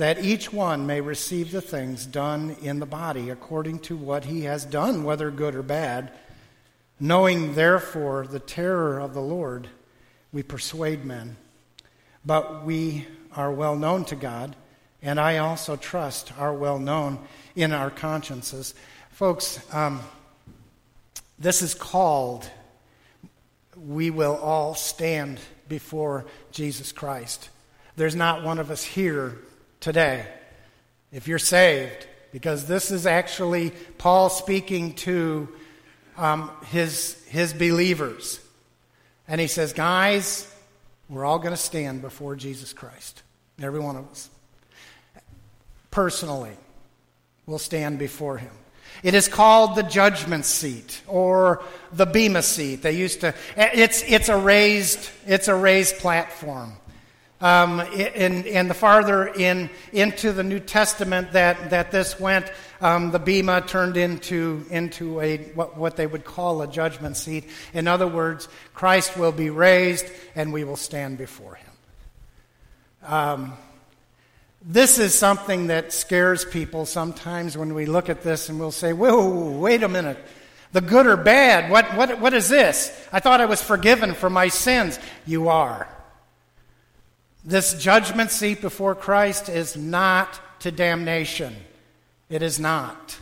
that 0.01 0.25
each 0.25 0.51
one 0.51 0.87
may 0.87 0.99
receive 0.99 1.51
the 1.51 1.61
things 1.61 2.07
done 2.07 2.55
in 2.59 2.79
the 2.79 2.85
body 2.87 3.29
according 3.29 3.77
to 3.77 3.95
what 3.95 4.25
he 4.25 4.41
has 4.41 4.65
done, 4.65 5.03
whether 5.03 5.29
good 5.29 5.53
or 5.53 5.61
bad. 5.61 6.11
Knowing 6.99 7.53
therefore 7.53 8.25
the 8.25 8.39
terror 8.39 8.97
of 8.97 9.13
the 9.13 9.21
Lord, 9.21 9.67
we 10.33 10.41
persuade 10.41 11.05
men. 11.05 11.37
But 12.25 12.65
we 12.65 13.05
are 13.35 13.51
well 13.51 13.75
known 13.75 14.03
to 14.05 14.15
God, 14.15 14.55
and 15.03 15.19
I 15.19 15.37
also 15.37 15.75
trust 15.75 16.33
are 16.39 16.51
well 16.51 16.79
known 16.79 17.19
in 17.55 17.71
our 17.71 17.91
consciences. 17.91 18.73
Folks, 19.11 19.59
um, 19.71 20.01
this 21.37 21.61
is 21.61 21.75
called 21.75 22.49
we 23.77 24.09
will 24.09 24.37
all 24.37 24.73
stand 24.73 25.39
before 25.69 26.25
Jesus 26.51 26.91
Christ. 26.91 27.49
There's 27.97 28.15
not 28.15 28.43
one 28.43 28.57
of 28.57 28.71
us 28.71 28.83
here 28.83 29.37
today, 29.81 30.25
if 31.11 31.27
you're 31.27 31.39
saved, 31.39 32.07
because 32.31 32.65
this 32.65 32.91
is 32.91 33.05
actually 33.05 33.71
Paul 33.97 34.29
speaking 34.29 34.93
to 34.95 35.49
um, 36.17 36.49
his, 36.67 37.21
his 37.27 37.51
believers. 37.51 38.39
And 39.27 39.41
he 39.41 39.47
says, 39.47 39.73
Guys, 39.73 40.49
we're 41.09 41.25
all 41.25 41.39
going 41.39 41.51
to 41.51 41.57
stand 41.57 42.01
before 42.01 42.37
Jesus 42.37 42.71
Christ. 42.71 43.23
Every 43.61 43.79
one 43.79 43.97
of 43.97 44.09
us. 44.09 44.29
Personally, 45.89 46.55
we'll 47.45 47.59
stand 47.59 47.99
before 47.99 48.37
him. 48.37 48.51
It 49.03 49.13
is 49.13 49.27
called 49.27 49.75
the 49.75 49.83
judgment 49.83 50.45
seat 50.45 51.01
or 51.07 51.63
the 51.91 52.05
bema 52.05 52.43
seat. 52.43 52.81
They 52.81 52.93
used 52.93 53.21
to. 53.21 53.33
It's 53.57 54.03
it's 54.03 54.29
a 54.29 54.37
raised 54.37 55.09
it's 55.25 55.47
a 55.47 55.55
raised 55.55 55.97
platform. 55.97 56.73
Um, 57.41 57.79
and, 57.79 58.69
the 58.69 58.75
farther 58.75 59.25
in 59.25 59.71
into 59.91 60.31
the 60.31 60.43
New 60.43 60.59
Testament 60.59 61.31
that, 61.31 61.71
that 61.71 61.89
this 61.89 62.19
went, 62.19 62.51
um, 62.81 63.09
the 63.09 63.17
bema 63.17 63.61
turned 63.61 63.97
into 63.97 64.63
into 64.69 65.19
a 65.19 65.37
what, 65.55 65.75
what 65.75 65.95
they 65.95 66.05
would 66.05 66.23
call 66.23 66.61
a 66.61 66.67
judgment 66.67 67.17
seat. 67.17 67.45
In 67.73 67.87
other 67.87 68.07
words, 68.07 68.47
Christ 68.75 69.17
will 69.17 69.31
be 69.31 69.49
raised, 69.49 70.05
and 70.35 70.53
we 70.53 70.63
will 70.63 70.75
stand 70.75 71.17
before 71.17 71.55
Him. 71.55 71.71
Um, 73.11 73.53
this 74.63 74.99
is 74.99 75.15
something 75.15 75.67
that 75.67 75.91
scares 75.91 76.45
people 76.45 76.85
sometimes 76.85 77.57
when 77.57 77.73
we 77.73 77.87
look 77.87 78.09
at 78.09 78.21
this 78.21 78.49
and 78.49 78.59
we'll 78.59 78.71
say, 78.71 78.93
whoa, 78.93 79.57
wait 79.57 79.81
a 79.81 79.87
minute. 79.87 80.19
The 80.71 80.81
good 80.81 81.07
or 81.07 81.17
bad? 81.17 81.71
What, 81.71 81.97
what, 81.97 82.21
what 82.21 82.33
is 82.35 82.47
this? 82.47 82.95
I 83.11 83.19
thought 83.19 83.41
I 83.41 83.45
was 83.45 83.61
forgiven 83.61 84.13
for 84.13 84.29
my 84.29 84.49
sins. 84.49 84.99
You 85.25 85.49
are. 85.49 85.89
This 87.43 87.73
judgment 87.73 88.29
seat 88.31 88.61
before 88.61 88.93
Christ 88.93 89.49
is 89.49 89.75
not 89.75 90.39
to 90.61 90.71
damnation. 90.71 91.55
It 92.29 92.41
is 92.41 92.59
not. 92.59 93.17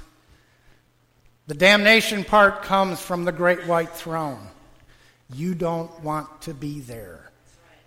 The 1.48 1.54
damnation 1.56 2.24
part 2.24 2.64
comes 2.64 3.02
from 3.02 3.26
the 3.26 3.32
great 3.32 3.66
white 3.66 3.92
throne. 3.92 4.46
You 5.34 5.56
don't 5.56 6.04
want 6.04 6.42
to 6.44 6.54
be 6.54 6.80
there. 6.80 7.32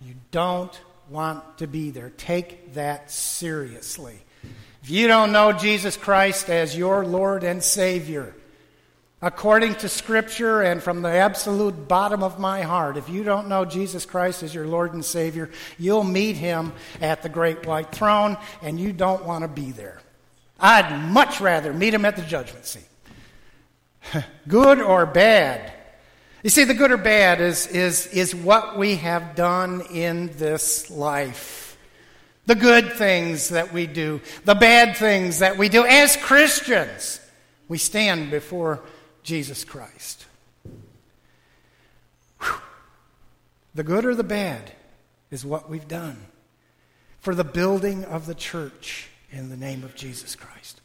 You 0.00 0.14
don't 0.30 0.80
want 1.10 1.58
to 1.58 1.66
be 1.66 1.90
there. 1.90 2.10
Take 2.10 2.74
that 2.74 3.10
seriously. 3.10 4.18
If 4.82 4.90
you 4.90 5.06
don't 5.06 5.32
know 5.32 5.52
Jesus 5.52 5.96
Christ 5.96 6.48
as 6.48 6.76
your 6.76 7.04
Lord 7.04 7.44
and 7.44 7.62
Savior, 7.62 8.34
according 9.22 9.76
to 9.76 9.88
Scripture 9.88 10.62
and 10.62 10.82
from 10.82 11.00
the 11.00 11.08
absolute 11.08 11.86
bottom 11.86 12.22
of 12.24 12.40
my 12.40 12.62
heart, 12.62 12.96
if 12.96 13.08
you 13.08 13.22
don't 13.22 13.48
know 13.48 13.64
Jesus 13.64 14.04
Christ 14.04 14.42
as 14.42 14.52
your 14.52 14.66
Lord 14.66 14.92
and 14.92 15.04
Savior, 15.04 15.48
you'll 15.78 16.04
meet 16.04 16.36
him 16.36 16.72
at 17.00 17.22
the 17.22 17.28
great 17.28 17.64
white 17.64 17.92
throne, 17.92 18.36
and 18.60 18.78
you 18.78 18.92
don't 18.92 19.24
want 19.24 19.42
to 19.42 19.48
be 19.48 19.70
there. 19.70 20.00
I'd 20.58 21.08
much 21.08 21.40
rather 21.40 21.72
meet 21.72 21.94
him 21.94 22.04
at 22.04 22.16
the 22.16 22.22
judgment 22.22 22.66
seat. 22.66 22.82
good 24.48 24.80
or 24.80 25.06
bad. 25.06 25.72
You 26.42 26.50
see, 26.50 26.64
the 26.64 26.74
good 26.74 26.90
or 26.90 26.96
bad 26.96 27.40
is, 27.40 27.68
is, 27.68 28.08
is 28.08 28.34
what 28.34 28.76
we 28.76 28.96
have 28.96 29.36
done 29.36 29.82
in 29.92 30.26
this 30.36 30.90
life. 30.90 31.78
The 32.46 32.56
good 32.56 32.94
things 32.94 33.50
that 33.50 33.72
we 33.72 33.86
do, 33.86 34.20
the 34.44 34.56
bad 34.56 34.96
things 34.96 35.38
that 35.38 35.56
we 35.56 35.68
do 35.68 35.86
as 35.86 36.16
Christians. 36.16 37.20
We 37.68 37.78
stand 37.78 38.32
before 38.32 38.82
Jesus 39.22 39.64
Christ. 39.64 40.26
Whew. 42.40 42.54
The 43.74 43.84
good 43.84 44.04
or 44.04 44.14
the 44.14 44.24
bad 44.24 44.72
is 45.30 45.44
what 45.44 45.70
we've 45.70 45.88
done 45.88 46.18
for 47.20 47.34
the 47.34 47.44
building 47.44 48.04
of 48.04 48.26
the 48.26 48.34
church 48.34 49.08
in 49.30 49.48
the 49.48 49.56
name 49.56 49.84
of 49.84 49.94
Jesus 49.94 50.34
Christ. 50.34 50.80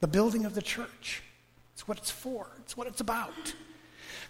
The 0.00 0.06
building 0.06 0.44
of 0.44 0.54
the 0.54 0.62
church. 0.62 1.22
It's 1.74 1.86
what 1.86 1.98
it's 1.98 2.10
for, 2.10 2.46
it's 2.60 2.76
what 2.76 2.86
it's 2.86 3.00
about. 3.00 3.54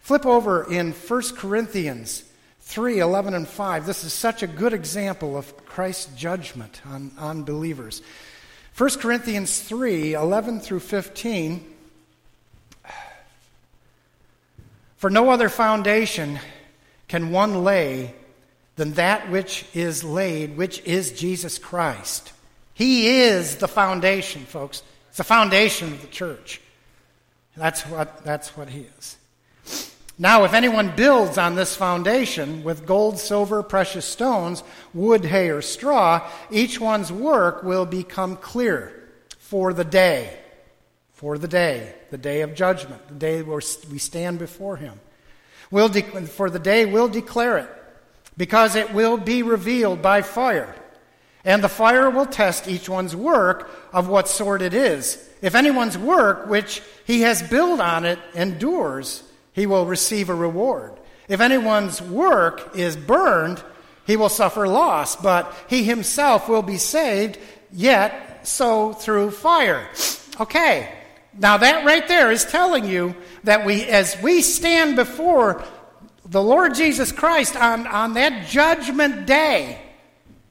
Flip 0.00 0.26
over 0.26 0.70
in 0.72 0.92
1 0.92 1.22
Corinthians 1.36 2.24
3 2.60 2.98
11 3.00 3.34
and 3.34 3.46
5. 3.46 3.86
This 3.86 4.04
is 4.04 4.12
such 4.12 4.42
a 4.42 4.46
good 4.46 4.72
example 4.72 5.36
of 5.36 5.64
Christ's 5.66 6.14
judgment 6.16 6.80
on, 6.86 7.12
on 7.18 7.44
believers. 7.44 8.02
1 8.76 8.90
Corinthians 8.98 9.60
3 9.60 10.14
11 10.14 10.60
through 10.60 10.80
15. 10.80 11.71
For 15.02 15.10
no 15.10 15.30
other 15.30 15.48
foundation 15.48 16.38
can 17.08 17.32
one 17.32 17.64
lay 17.64 18.14
than 18.76 18.92
that 18.92 19.32
which 19.32 19.66
is 19.74 20.04
laid, 20.04 20.56
which 20.56 20.80
is 20.84 21.10
Jesus 21.10 21.58
Christ. 21.58 22.32
He 22.72 23.18
is 23.18 23.56
the 23.56 23.66
foundation, 23.66 24.42
folks. 24.44 24.84
It's 25.08 25.16
the 25.16 25.24
foundation 25.24 25.92
of 25.92 26.02
the 26.02 26.06
church. 26.06 26.60
That's 27.56 27.82
what, 27.82 28.22
that's 28.22 28.56
what 28.56 28.68
he 28.68 28.86
is. 28.96 29.16
Now, 30.20 30.44
if 30.44 30.54
anyone 30.54 30.94
builds 30.94 31.36
on 31.36 31.56
this 31.56 31.74
foundation 31.74 32.62
with 32.62 32.86
gold, 32.86 33.18
silver, 33.18 33.64
precious 33.64 34.06
stones, 34.06 34.62
wood, 34.94 35.24
hay, 35.24 35.50
or 35.50 35.62
straw, 35.62 36.30
each 36.48 36.78
one's 36.78 37.10
work 37.10 37.64
will 37.64 37.86
become 37.86 38.36
clear 38.36 39.10
for 39.40 39.72
the 39.72 39.84
day 39.84 40.41
for 41.22 41.38
the 41.38 41.46
day, 41.46 41.94
the 42.10 42.18
day 42.18 42.40
of 42.40 42.52
judgment, 42.52 43.06
the 43.06 43.14
day 43.14 43.42
where 43.42 43.60
we 43.92 43.98
stand 43.98 44.40
before 44.40 44.76
Him. 44.76 44.98
We'll 45.70 45.88
de- 45.88 46.02
for 46.02 46.50
the 46.50 46.58
day, 46.58 46.84
we'll 46.84 47.08
declare 47.08 47.58
it, 47.58 47.70
because 48.36 48.74
it 48.74 48.92
will 48.92 49.16
be 49.16 49.44
revealed 49.44 50.02
by 50.02 50.22
fire. 50.22 50.74
And 51.44 51.62
the 51.62 51.68
fire 51.68 52.10
will 52.10 52.26
test 52.26 52.66
each 52.66 52.88
one's 52.88 53.14
work 53.14 53.70
of 53.92 54.08
what 54.08 54.26
sort 54.26 54.62
it 54.62 54.74
is. 54.74 55.16
If 55.40 55.54
anyone's 55.54 55.96
work 55.96 56.48
which 56.48 56.82
he 57.04 57.20
has 57.20 57.40
built 57.40 57.78
on 57.78 58.04
it 58.04 58.18
endures, 58.34 59.22
he 59.52 59.66
will 59.66 59.86
receive 59.86 60.28
a 60.28 60.34
reward. 60.34 60.92
If 61.28 61.40
anyone's 61.40 62.02
work 62.02 62.74
is 62.74 62.96
burned, 62.96 63.62
he 64.08 64.16
will 64.16 64.28
suffer 64.28 64.66
loss, 64.66 65.14
but 65.14 65.54
he 65.68 65.84
himself 65.84 66.48
will 66.48 66.62
be 66.62 66.78
saved, 66.78 67.38
yet 67.72 68.40
so 68.48 68.92
through 68.92 69.30
fire. 69.30 69.88
Okay, 70.40 70.92
now, 71.38 71.56
that 71.56 71.84
right 71.84 72.06
there 72.06 72.30
is 72.30 72.44
telling 72.44 72.84
you 72.84 73.14
that 73.44 73.64
we, 73.64 73.84
as 73.84 74.20
we 74.22 74.42
stand 74.42 74.96
before 74.96 75.64
the 76.26 76.42
Lord 76.42 76.74
Jesus 76.74 77.10
Christ 77.10 77.56
on, 77.56 77.86
on 77.86 78.14
that 78.14 78.48
judgment 78.48 79.26
day, 79.26 79.80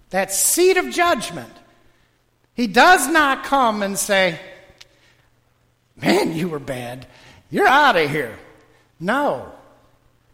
that 0.09 0.33
seat 0.33 0.77
of 0.77 0.89
judgment, 0.89 1.53
He 2.55 2.65
does 2.65 3.07
not 3.07 3.43
come 3.43 3.83
and 3.83 3.97
say, 3.97 4.39
Man, 5.95 6.33
you 6.33 6.49
were 6.49 6.59
bad. 6.59 7.05
You're 7.51 7.67
out 7.67 7.95
of 7.95 8.09
here. 8.09 8.35
No. 8.99 9.51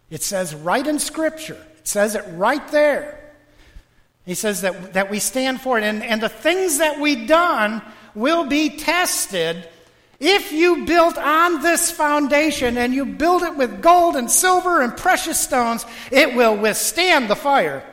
It 0.10 0.23
says 0.23 0.55
right 0.55 0.86
in 0.86 0.97
Scripture, 0.99 1.62
it 1.77 1.88
says 1.88 2.15
it 2.15 2.23
right 2.31 2.65
there. 2.69 3.33
He 4.25 4.33
says 4.33 4.62
that, 4.62 4.93
that 4.93 5.10
we 5.10 5.19
stand 5.19 5.60
for 5.60 5.77
it, 5.77 5.83
and, 5.83 6.03
and 6.03 6.21
the 6.21 6.29
things 6.29 6.77
that 6.77 6.99
we've 6.99 7.27
done 7.27 7.81
will 8.15 8.45
be 8.45 8.77
tested 8.77 9.67
if 10.19 10.51
you 10.51 10.86
built 10.86 11.17
on 11.17 11.62
this 11.62 11.91
foundation 11.91 12.77
and 12.77 12.93
you 12.93 13.06
build 13.06 13.43
it 13.43 13.56
with 13.56 13.82
gold 13.82 14.15
and 14.15 14.30
silver 14.32 14.82
and 14.82 14.95
precious 14.95 15.39
stones, 15.39 15.86
it 16.12 16.36
will 16.36 16.58
withstand 16.58 17.30
the 17.30 17.36
fire. 17.36 17.84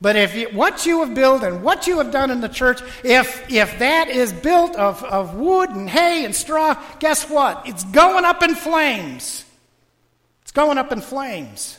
But 0.00 0.16
if 0.16 0.34
you, 0.34 0.48
what 0.50 0.84
you 0.84 1.00
have 1.00 1.14
built 1.14 1.42
and 1.42 1.62
what 1.62 1.86
you 1.86 1.96
have 1.98 2.10
done 2.10 2.30
in 2.30 2.42
the 2.42 2.48
church, 2.48 2.82
if, 3.02 3.50
if 3.50 3.78
that 3.78 4.08
is 4.08 4.34
built 4.34 4.76
of, 4.76 5.02
of 5.02 5.34
wood 5.34 5.70
and 5.70 5.88
hay 5.88 6.26
and 6.26 6.34
straw, 6.34 6.76
guess 6.98 7.30
what? 7.30 7.66
It's 7.66 7.84
going 7.84 8.26
up 8.26 8.42
in 8.42 8.54
flames. 8.54 9.46
It's 10.42 10.52
going 10.52 10.76
up 10.76 10.92
in 10.92 11.00
flames. 11.00 11.78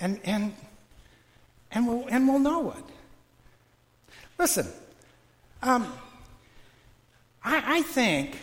And, 0.00 0.18
and, 0.24 0.54
and, 1.70 1.86
we'll, 1.86 2.06
and 2.08 2.26
we'll 2.26 2.38
know 2.38 2.70
it. 2.70 2.84
Listen, 4.38 4.66
um, 5.62 5.92
I, 7.44 7.78
I 7.78 7.82
think 7.82 8.38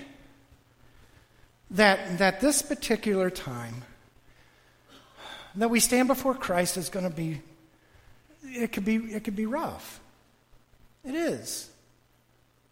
that, 1.71 2.17
that 2.17 2.41
this 2.41 2.61
particular 2.61 3.29
time 3.29 3.83
that 5.55 5.69
we 5.69 5.79
stand 5.79 6.07
before 6.07 6.35
Christ 6.35 6.77
is 6.77 6.89
going 6.89 7.09
to 7.09 7.15
be 7.15 7.41
it 8.43 8.71
could 8.71 8.85
be 8.85 8.95
it 8.95 9.23
could 9.23 9.35
be 9.35 9.45
rough. 9.45 9.99
It 11.03 11.13
is. 11.13 11.69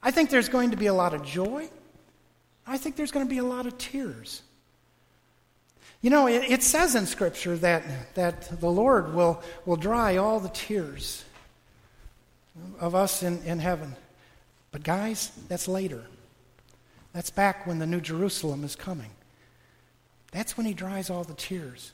I 0.01 0.11
think 0.11 0.29
there's 0.29 0.49
going 0.49 0.71
to 0.71 0.77
be 0.77 0.87
a 0.87 0.93
lot 0.93 1.13
of 1.13 1.23
joy. 1.23 1.69
I 2.65 2.77
think 2.77 2.95
there's 2.95 3.11
going 3.11 3.25
to 3.25 3.29
be 3.29 3.39
a 3.39 3.43
lot 3.43 3.65
of 3.65 3.77
tears. 3.77 4.41
You 6.01 6.09
know, 6.09 6.27
it, 6.27 6.51
it, 6.51 6.63
says 6.63 6.95
in 6.95 7.05
Scripture 7.05 7.57
that, 7.57 8.13
that 8.15 8.59
the 8.59 8.69
Lord 8.69 9.13
will, 9.13 9.41
will 9.65 9.77
dry 9.77 10.17
all 10.17 10.39
the 10.39 10.49
tears 10.49 11.25
of 12.79 12.93
us 12.93 13.23
in, 13.23 13.41
in 13.43 13.57
heaven. 13.57 13.95
But, 14.71 14.83
guys, 14.83 15.31
that's 15.47 15.67
later. 15.67 16.05
That's 17.17 17.31
back 17.31 17.65
when 17.65 17.79
the 17.79 17.87
New 17.87 17.99
Jerusalem 17.99 18.63
is 18.63 18.75
coming. 18.75 19.09
That's 20.31 20.55
when 20.55 20.67
he 20.67 20.75
dries 20.75 21.09
all 21.09 21.23
the 21.23 21.33
tears. 21.33 21.91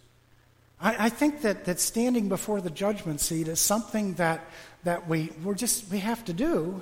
I, 0.81 1.05
I, 1.05 1.09
think 1.09 1.43
that, 1.43 1.63
that 1.63 1.79
standing 1.79 2.27
before 2.27 2.59
the 2.59 2.69
judgment 2.69 3.21
seat 3.21 3.47
is 3.47 3.61
something 3.61 4.15
that, 4.15 4.45
that 4.83 5.07
we, 5.07 5.31
we're 5.41 5.53
just, 5.53 5.89
we 5.89 5.99
have 5.99 6.25
to 6.25 6.33
do. 6.33 6.81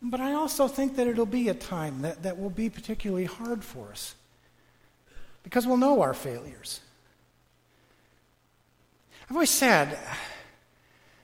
But 0.00 0.20
I 0.20 0.34
also 0.34 0.68
think 0.68 0.94
that 0.94 1.08
it'll 1.08 1.26
be 1.26 1.48
a 1.48 1.54
time 1.54 2.02
that, 2.02 2.22
that 2.22 2.38
will 2.38 2.50
be 2.50 2.70
particularly 2.70 3.24
hard 3.24 3.64
for 3.64 3.88
us 3.90 4.14
because 5.42 5.66
we'll 5.66 5.76
know 5.76 6.02
our 6.02 6.14
failures. 6.14 6.78
I've 9.28 9.34
always 9.34 9.50
said 9.50 9.98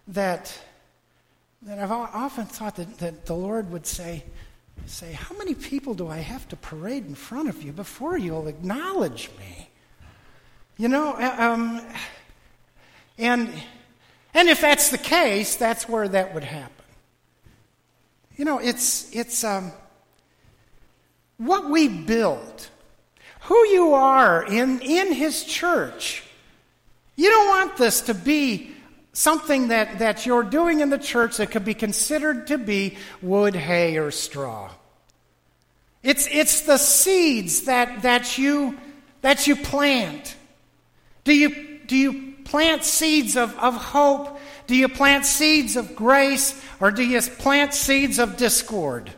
that, 0.08 0.58
that 1.62 1.78
I've 1.78 1.92
often 1.92 2.46
thought 2.46 2.74
that, 2.74 2.98
that 2.98 3.26
the 3.26 3.36
Lord 3.36 3.70
would 3.70 3.86
say, 3.86 4.24
say, 4.88 5.12
How 5.12 5.36
many 5.36 5.54
people 5.54 5.94
do 5.94 6.08
I 6.08 6.18
have 6.18 6.48
to 6.48 6.56
parade 6.56 7.06
in 7.06 7.14
front 7.14 7.48
of 7.48 7.62
you 7.62 7.72
before 7.72 8.16
you'll 8.16 8.48
acknowledge 8.48 9.30
me? 9.38 9.68
You 10.76 10.88
know, 10.88 11.12
uh, 11.12 11.36
um, 11.38 11.80
and, 13.18 13.50
and 14.34 14.48
if 14.48 14.60
that's 14.60 14.90
the 14.90 14.98
case, 14.98 15.56
that's 15.56 15.88
where 15.88 16.06
that 16.08 16.34
would 16.34 16.44
happen. 16.44 16.84
You 18.36 18.44
know, 18.44 18.58
it's, 18.58 19.10
it's 19.14 19.42
um, 19.44 19.72
what 21.38 21.70
we 21.70 21.88
build, 21.88 22.68
who 23.42 23.66
you 23.68 23.94
are 23.94 24.44
in, 24.44 24.80
in 24.80 25.12
His 25.12 25.44
church. 25.44 26.22
You 27.16 27.30
don't 27.30 27.48
want 27.48 27.76
this 27.78 28.02
to 28.02 28.14
be 28.14 28.75
something 29.16 29.68
that, 29.68 29.98
that 29.98 30.26
you're 30.26 30.42
doing 30.42 30.80
in 30.80 30.90
the 30.90 30.98
church 30.98 31.38
that 31.38 31.50
could 31.50 31.64
be 31.64 31.72
considered 31.72 32.46
to 32.48 32.58
be 32.58 32.98
wood, 33.22 33.56
hay, 33.56 33.96
or 33.96 34.10
straw. 34.10 34.70
It's, 36.02 36.28
it's 36.30 36.60
the 36.60 36.76
seeds 36.76 37.62
that, 37.62 38.02
that, 38.02 38.36
you, 38.36 38.76
that 39.22 39.46
you 39.46 39.56
plant. 39.56 40.36
Do 41.24 41.32
you, 41.32 41.78
do 41.86 41.96
you 41.96 42.34
plant 42.44 42.84
seeds 42.84 43.38
of, 43.38 43.58
of 43.58 43.74
hope? 43.74 44.38
Do 44.66 44.76
you 44.76 44.86
plant 44.86 45.24
seeds 45.24 45.76
of 45.76 45.96
grace? 45.96 46.62
Or 46.78 46.90
do 46.90 47.02
you 47.02 47.22
plant 47.22 47.72
seeds 47.72 48.18
of 48.18 48.36
discord? 48.36 49.10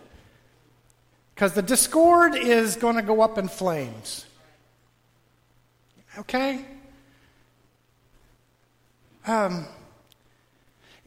Because 1.34 1.54
the 1.54 1.62
discord 1.62 2.36
is 2.36 2.76
going 2.76 2.96
to 2.96 3.02
go 3.02 3.20
up 3.20 3.36
in 3.36 3.48
flames. 3.48 4.26
Okay? 6.20 6.64
Um, 9.26 9.66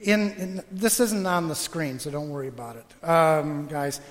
in, 0.01 0.31
in, 0.33 0.63
this 0.71 0.99
isn't 0.99 1.25
on 1.25 1.47
the 1.47 1.55
screen, 1.55 1.99
so 1.99 2.11
don't 2.11 2.29
worry 2.29 2.47
about 2.47 2.77
it, 2.77 3.07
um, 3.07 3.67
guys. 3.67 4.01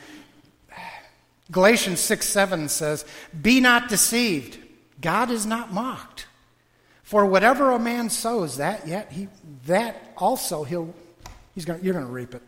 Galatians 1.50 2.00
6 2.00 2.26
7 2.26 2.68
says, 2.68 3.05
Be 3.40 3.61
not 3.61 3.88
deceived. 3.88 4.59
God 5.00 5.31
is 5.31 5.46
not 5.46 5.72
mocked. 5.72 6.26
For 7.03 7.26
whatever 7.26 7.72
a 7.72 7.79
man 7.79 8.09
sows, 8.09 8.59
that 8.59 8.87
yet 8.87 9.11
he 9.11 9.26
that 9.66 10.12
also 10.16 10.62
he'll 10.62 10.94
he's 11.57 11.64
gonna, 11.64 11.81
you're 11.83 11.94
going 11.94 12.07
to 12.07 12.12
reap 12.12 12.35
it. 12.35 12.42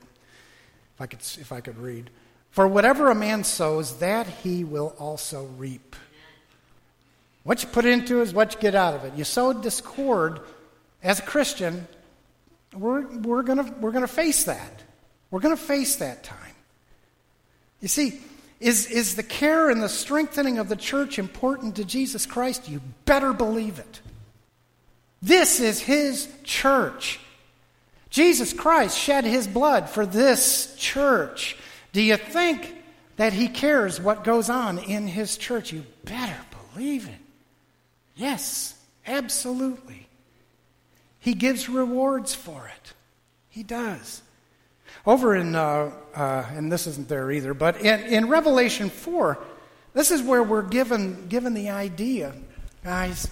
If 0.94 1.00
I 1.00 1.06
could 1.06 1.20
if 1.20 1.50
I 1.50 1.60
could 1.60 1.78
read. 1.78 2.10
For 2.50 2.68
whatever 2.68 3.10
a 3.10 3.14
man 3.14 3.44
sows, 3.44 3.98
that 3.98 4.26
he 4.26 4.62
will 4.62 4.94
also 4.98 5.46
reap. 5.56 5.96
What 7.44 7.62
you 7.62 7.68
put 7.70 7.86
into 7.86 8.20
is 8.20 8.32
what 8.32 8.54
you 8.54 8.60
get 8.60 8.74
out 8.74 8.94
of 8.94 9.04
it. 9.04 9.14
You 9.14 9.24
sow 9.24 9.52
discord 9.52 10.38
as 11.02 11.18
a 11.18 11.22
Christian, 11.22 11.88
we're, 12.74 13.06
we're 13.18 13.42
going 13.42 13.80
we're 13.80 13.92
gonna 13.92 14.06
face 14.06 14.44
that. 14.44 14.82
We're 15.32 15.40
going 15.40 15.56
to 15.56 15.62
face 15.62 15.96
that 15.96 16.22
time. 16.22 16.38
You 17.80 17.88
see, 17.88 18.20
is, 18.60 18.86
is 18.86 19.16
the 19.16 19.22
care 19.24 19.70
and 19.70 19.82
the 19.82 19.88
strengthening 19.88 20.58
of 20.58 20.68
the 20.68 20.76
church 20.76 21.18
important 21.18 21.76
to 21.76 21.84
Jesus 21.84 22.26
Christ? 22.26 22.68
You 22.68 22.82
better 23.06 23.32
believe 23.32 23.78
it. 23.78 24.00
This 25.22 25.58
is 25.58 25.80
his 25.80 26.28
church. 26.44 27.18
Jesus 28.10 28.52
Christ 28.52 28.96
shed 28.96 29.24
his 29.24 29.48
blood 29.48 29.88
for 29.88 30.04
this 30.04 30.76
church. 30.76 31.56
Do 31.94 32.02
you 32.02 32.18
think 32.18 32.76
that 33.16 33.32
he 33.32 33.48
cares 33.48 33.98
what 33.98 34.24
goes 34.24 34.50
on 34.50 34.78
in 34.78 35.08
his 35.08 35.38
church? 35.38 35.72
You 35.72 35.86
better 36.04 36.38
believe 36.74 37.08
it. 37.08 37.14
Yes, 38.16 38.78
absolutely. 39.06 40.08
He 41.22 41.34
gives 41.34 41.68
rewards 41.68 42.34
for 42.34 42.66
it. 42.66 42.94
He 43.48 43.62
does. 43.62 44.22
Over 45.06 45.36
in, 45.36 45.54
uh, 45.54 45.92
uh, 46.16 46.46
and 46.50 46.70
this 46.70 46.88
isn't 46.88 47.08
there 47.08 47.30
either, 47.30 47.54
but 47.54 47.80
in, 47.80 48.00
in 48.12 48.28
Revelation 48.28 48.90
4, 48.90 49.38
this 49.94 50.10
is 50.10 50.20
where 50.20 50.42
we're 50.42 50.62
given, 50.62 51.28
given 51.28 51.54
the 51.54 51.70
idea, 51.70 52.34
guys, 52.82 53.28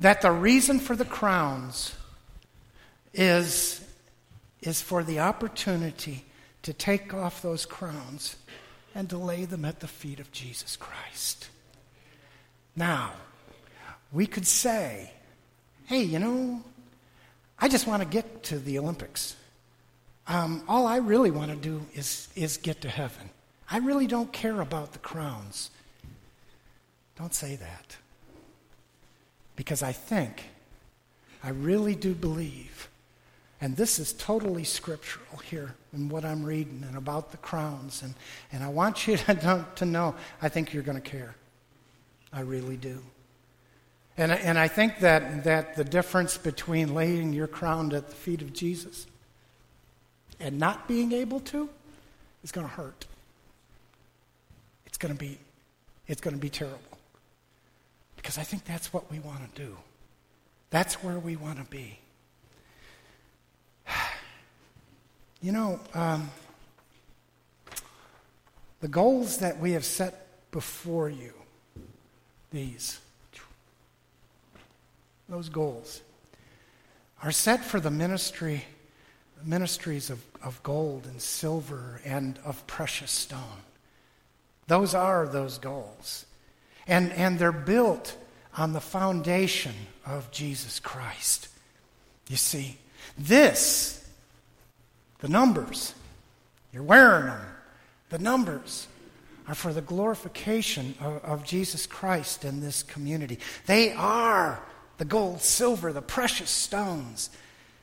that 0.00 0.20
the 0.20 0.32
reason 0.32 0.80
for 0.80 0.96
the 0.96 1.04
crowns 1.04 1.94
is, 3.14 3.86
is 4.62 4.82
for 4.82 5.04
the 5.04 5.20
opportunity 5.20 6.24
to 6.62 6.72
take 6.72 7.14
off 7.14 7.40
those 7.40 7.64
crowns 7.64 8.34
and 8.96 9.08
to 9.10 9.16
lay 9.16 9.44
them 9.44 9.64
at 9.64 9.78
the 9.78 9.86
feet 9.86 10.18
of 10.18 10.32
Jesus 10.32 10.74
Christ. 10.74 11.50
Now, 12.74 13.12
we 14.10 14.26
could 14.26 14.46
say, 14.46 15.12
hey, 15.86 16.02
you 16.02 16.18
know, 16.18 16.62
I 17.58 17.68
just 17.68 17.86
want 17.86 18.02
to 18.02 18.08
get 18.08 18.42
to 18.44 18.58
the 18.58 18.78
Olympics. 18.78 19.36
Um, 20.26 20.62
all 20.68 20.86
I 20.86 20.96
really 20.96 21.30
want 21.30 21.50
to 21.50 21.56
do 21.56 21.80
is, 21.94 22.28
is 22.34 22.56
get 22.56 22.80
to 22.82 22.88
heaven. 22.88 23.30
I 23.70 23.78
really 23.78 24.06
don't 24.06 24.32
care 24.32 24.60
about 24.60 24.92
the 24.92 24.98
crowns. 24.98 25.70
Don't 27.16 27.34
say 27.34 27.56
that. 27.56 27.96
Because 29.54 29.82
I 29.82 29.92
think, 29.92 30.44
I 31.42 31.50
really 31.50 31.94
do 31.94 32.14
believe, 32.14 32.88
and 33.60 33.76
this 33.76 33.98
is 33.98 34.12
totally 34.12 34.64
scriptural 34.64 35.38
here 35.38 35.74
in 35.94 36.08
what 36.08 36.24
I'm 36.24 36.44
reading 36.44 36.84
and 36.86 36.96
about 36.96 37.30
the 37.30 37.38
crowns, 37.38 38.02
and, 38.02 38.14
and 38.52 38.62
I 38.62 38.68
want 38.68 39.06
you 39.06 39.16
to, 39.16 39.66
to 39.76 39.84
know, 39.84 40.14
I 40.42 40.48
think 40.48 40.74
you're 40.74 40.82
going 40.82 41.00
to 41.00 41.10
care. 41.10 41.34
I 42.32 42.40
really 42.40 42.76
do. 42.76 43.02
And, 44.18 44.32
and 44.32 44.58
I 44.58 44.68
think 44.68 45.00
that, 45.00 45.44
that 45.44 45.76
the 45.76 45.84
difference 45.84 46.38
between 46.38 46.94
laying 46.94 47.32
your 47.32 47.46
crown 47.46 47.92
at 47.94 48.08
the 48.08 48.14
feet 48.14 48.40
of 48.40 48.52
Jesus 48.52 49.06
and 50.40 50.58
not 50.58 50.88
being 50.88 51.12
able 51.12 51.40
to 51.40 51.68
is 52.42 52.50
going 52.50 52.66
to 52.66 52.72
hurt. 52.72 53.06
It's 54.86 54.96
going 54.96 55.12
to 55.12 55.18
be, 55.18 55.38
it's 56.06 56.20
going 56.20 56.34
to 56.34 56.40
be 56.40 56.48
terrible. 56.48 56.80
Because 58.16 58.38
I 58.38 58.42
think 58.42 58.64
that's 58.64 58.92
what 58.92 59.10
we 59.10 59.18
want 59.18 59.54
to 59.54 59.62
do. 59.62 59.76
That's 60.70 61.02
where 61.02 61.18
we 61.18 61.36
want 61.36 61.58
to 61.58 61.64
be. 61.64 61.98
You 65.42 65.52
know, 65.52 65.78
um, 65.92 66.30
the 68.80 68.88
goals 68.88 69.38
that 69.38 69.60
we 69.60 69.72
have 69.72 69.84
set 69.84 70.26
before 70.50 71.10
you, 71.10 71.34
these, 72.50 73.00
those 75.28 75.48
goals 75.48 76.00
are 77.22 77.32
set 77.32 77.64
for 77.64 77.80
the 77.80 77.90
ministry 77.90 78.64
ministries 79.44 80.10
of, 80.10 80.22
of 80.42 80.62
gold 80.62 81.06
and 81.06 81.20
silver 81.20 82.00
and 82.04 82.38
of 82.44 82.66
precious 82.66 83.10
stone. 83.10 83.62
Those 84.66 84.94
are 84.94 85.26
those 85.26 85.58
goals. 85.58 86.26
And, 86.86 87.12
and 87.12 87.38
they're 87.38 87.52
built 87.52 88.16
on 88.56 88.72
the 88.72 88.80
foundation 88.80 89.74
of 90.06 90.30
jesus 90.30 90.80
christ. 90.80 91.48
You 92.28 92.36
see 92.36 92.78
this 93.18 94.02
the 95.20 95.28
numbers 95.28 95.94
you're 96.72 96.82
wearing 96.82 97.26
them. 97.26 97.40
The 98.10 98.18
numbers 98.18 98.86
are 99.48 99.54
for 99.54 99.72
the 99.72 99.80
glorification 99.80 100.94
of, 101.00 101.24
of 101.24 101.44
jesus 101.44 101.86
christ 101.86 102.44
in 102.44 102.60
this 102.60 102.82
community. 102.82 103.38
They 103.66 103.92
are 103.92 104.60
the 104.98 105.04
gold, 105.04 105.40
silver, 105.40 105.92
the 105.92 106.02
precious 106.02 106.50
stones. 106.50 107.30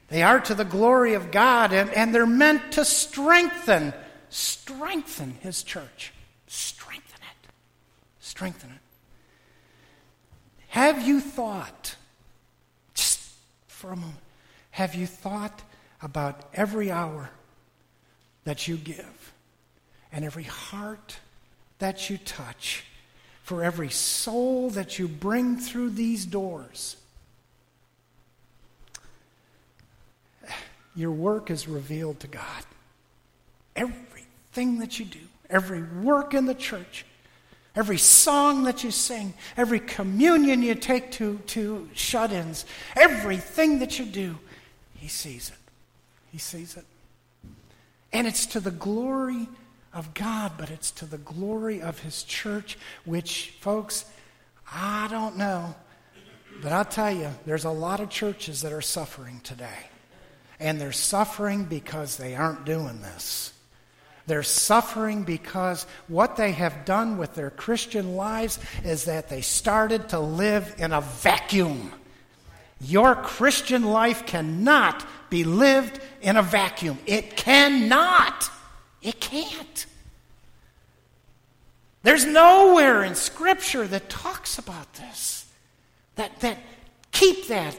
They 0.09 0.23
are 0.23 0.39
to 0.41 0.53
the 0.53 0.65
glory 0.65 1.13
of 1.13 1.31
God, 1.31 1.73
and, 1.73 1.89
and 1.91 2.13
they're 2.13 2.25
meant 2.25 2.73
to 2.73 2.85
strengthen, 2.85 3.93
strengthen 4.29 5.31
His 5.41 5.63
church. 5.63 6.13
Strengthen 6.47 7.19
it. 7.21 7.49
Strengthen 8.19 8.69
it. 8.71 8.77
Have 10.69 11.07
you 11.07 11.19
thought, 11.19 11.95
just 12.93 13.19
for 13.67 13.91
a 13.91 13.95
moment, 13.95 14.19
have 14.71 14.95
you 14.95 15.05
thought 15.05 15.61
about 16.01 16.49
every 16.53 16.91
hour 16.91 17.29
that 18.43 18.67
you 18.67 18.75
give 18.75 19.33
and 20.11 20.25
every 20.25 20.43
heart 20.43 21.17
that 21.79 22.09
you 22.09 22.17
touch, 22.17 22.83
for 23.43 23.63
every 23.63 23.89
soul 23.89 24.69
that 24.71 24.97
you 24.99 25.07
bring 25.07 25.57
through 25.57 25.91
these 25.91 26.25
doors? 26.25 26.97
Your 30.95 31.11
work 31.11 31.49
is 31.49 31.67
revealed 31.67 32.19
to 32.21 32.27
God. 32.27 32.63
Everything 33.75 34.79
that 34.79 34.99
you 34.99 35.05
do, 35.05 35.19
every 35.49 35.81
work 35.81 36.33
in 36.33 36.45
the 36.45 36.53
church, 36.53 37.05
every 37.75 37.97
song 37.97 38.63
that 38.63 38.83
you 38.83 38.91
sing, 38.91 39.33
every 39.57 39.79
communion 39.79 40.61
you 40.61 40.75
take 40.75 41.11
to, 41.13 41.39
to 41.47 41.89
shut 41.93 42.31
ins, 42.31 42.65
everything 42.95 43.79
that 43.79 43.97
you 43.97 44.05
do, 44.05 44.37
He 44.95 45.07
sees 45.07 45.49
it. 45.49 45.57
He 46.31 46.37
sees 46.37 46.77
it. 46.77 46.85
And 48.11 48.27
it's 48.27 48.45
to 48.47 48.59
the 48.59 48.71
glory 48.71 49.47
of 49.93 50.13
God, 50.13 50.53
but 50.57 50.69
it's 50.69 50.91
to 50.91 51.05
the 51.05 51.17
glory 51.17 51.81
of 51.81 51.99
His 51.99 52.23
church, 52.23 52.77
which, 53.05 53.55
folks, 53.59 54.05
I 54.71 55.07
don't 55.09 55.37
know, 55.37 55.75
but 56.61 56.71
I'll 56.71 56.85
tell 56.85 57.11
you, 57.11 57.29
there's 57.45 57.65
a 57.65 57.71
lot 57.71 57.99
of 57.99 58.09
churches 58.09 58.61
that 58.61 58.71
are 58.71 58.81
suffering 58.81 59.41
today. 59.43 59.89
And 60.63 60.79
they're 60.79 60.93
suffering 60.93 61.65
because 61.65 62.15
they 62.15 62.35
aren't 62.35 62.63
doing 62.63 63.01
this. 63.01 63.51
They're 64.27 64.43
suffering 64.43 65.23
because 65.23 65.85
what 66.07 66.37
they 66.37 66.53
have 66.53 66.85
done 66.85 67.17
with 67.17 67.35
their 67.35 67.49
Christian 67.49 68.15
lives 68.15 68.59
is 68.85 69.03
that 69.05 69.27
they 69.27 69.41
started 69.41 70.07
to 70.09 70.19
live 70.21 70.73
in 70.77 70.93
a 70.93 71.01
vacuum. 71.01 71.91
Your 72.79 73.13
Christian 73.13 73.83
life 73.83 74.25
cannot 74.25 75.05
be 75.29 75.43
lived 75.43 75.99
in 76.21 76.37
a 76.37 76.41
vacuum. 76.41 76.97
It 77.05 77.35
cannot. 77.35 78.49
It 79.01 79.19
can't. 79.19 79.85
There's 82.03 82.25
nowhere 82.25 83.03
in 83.03 83.15
Scripture 83.15 83.85
that 83.85 84.09
talks 84.09 84.57
about 84.57 84.93
this. 84.93 85.45
That, 86.15 86.39
that 86.39 86.57
keep 87.11 87.47
that 87.47 87.77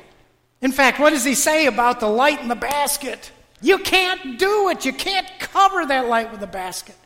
in 0.64 0.72
fact, 0.72 0.98
what 0.98 1.10
does 1.10 1.26
he 1.26 1.34
say 1.34 1.66
about 1.66 2.00
the 2.00 2.08
light 2.08 2.40
in 2.40 2.48
the 2.48 2.54
basket? 2.54 3.30
You 3.60 3.76
can't 3.76 4.38
do 4.38 4.70
it. 4.70 4.86
You 4.86 4.94
can't 4.94 5.26
cover 5.38 5.84
that 5.84 6.08
light 6.08 6.32
with 6.32 6.42
a 6.42 6.46
basket. 6.46 6.96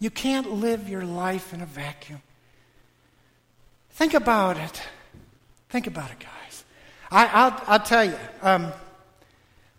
You 0.00 0.08
can't 0.08 0.50
live 0.50 0.88
your 0.88 1.04
life 1.04 1.52
in 1.52 1.60
a 1.60 1.66
vacuum. 1.66 2.22
Think 3.90 4.14
about 4.14 4.56
it. 4.56 4.80
Think 5.68 5.86
about 5.86 6.10
it, 6.10 6.20
guys. 6.20 6.64
I, 7.10 7.50
will 7.50 7.60
I'll 7.66 7.80
tell 7.80 8.02
you, 8.02 8.16
um, 8.40 8.72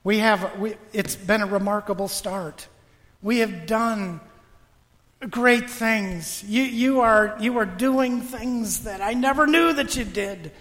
we 0.03 0.19
have, 0.19 0.59
we, 0.59 0.75
it's 0.93 1.15
been 1.15 1.41
a 1.41 1.47
remarkable 1.47 2.07
start. 2.07 2.67
We 3.23 3.39
have 3.39 3.65
done 3.65 4.19
great 5.27 5.71
things. 5.71 6.43
You, 6.43 6.61
you, 6.61 7.01
are, 7.01 7.35
you 7.39 7.57
are 7.57 7.65
doing 7.65 8.21
things 8.21 8.83
that 8.83 9.01
I 9.01 9.13
never 9.13 9.47
knew 9.47 9.73
that 9.73 9.95
you 9.95 10.03
did. 10.03 10.51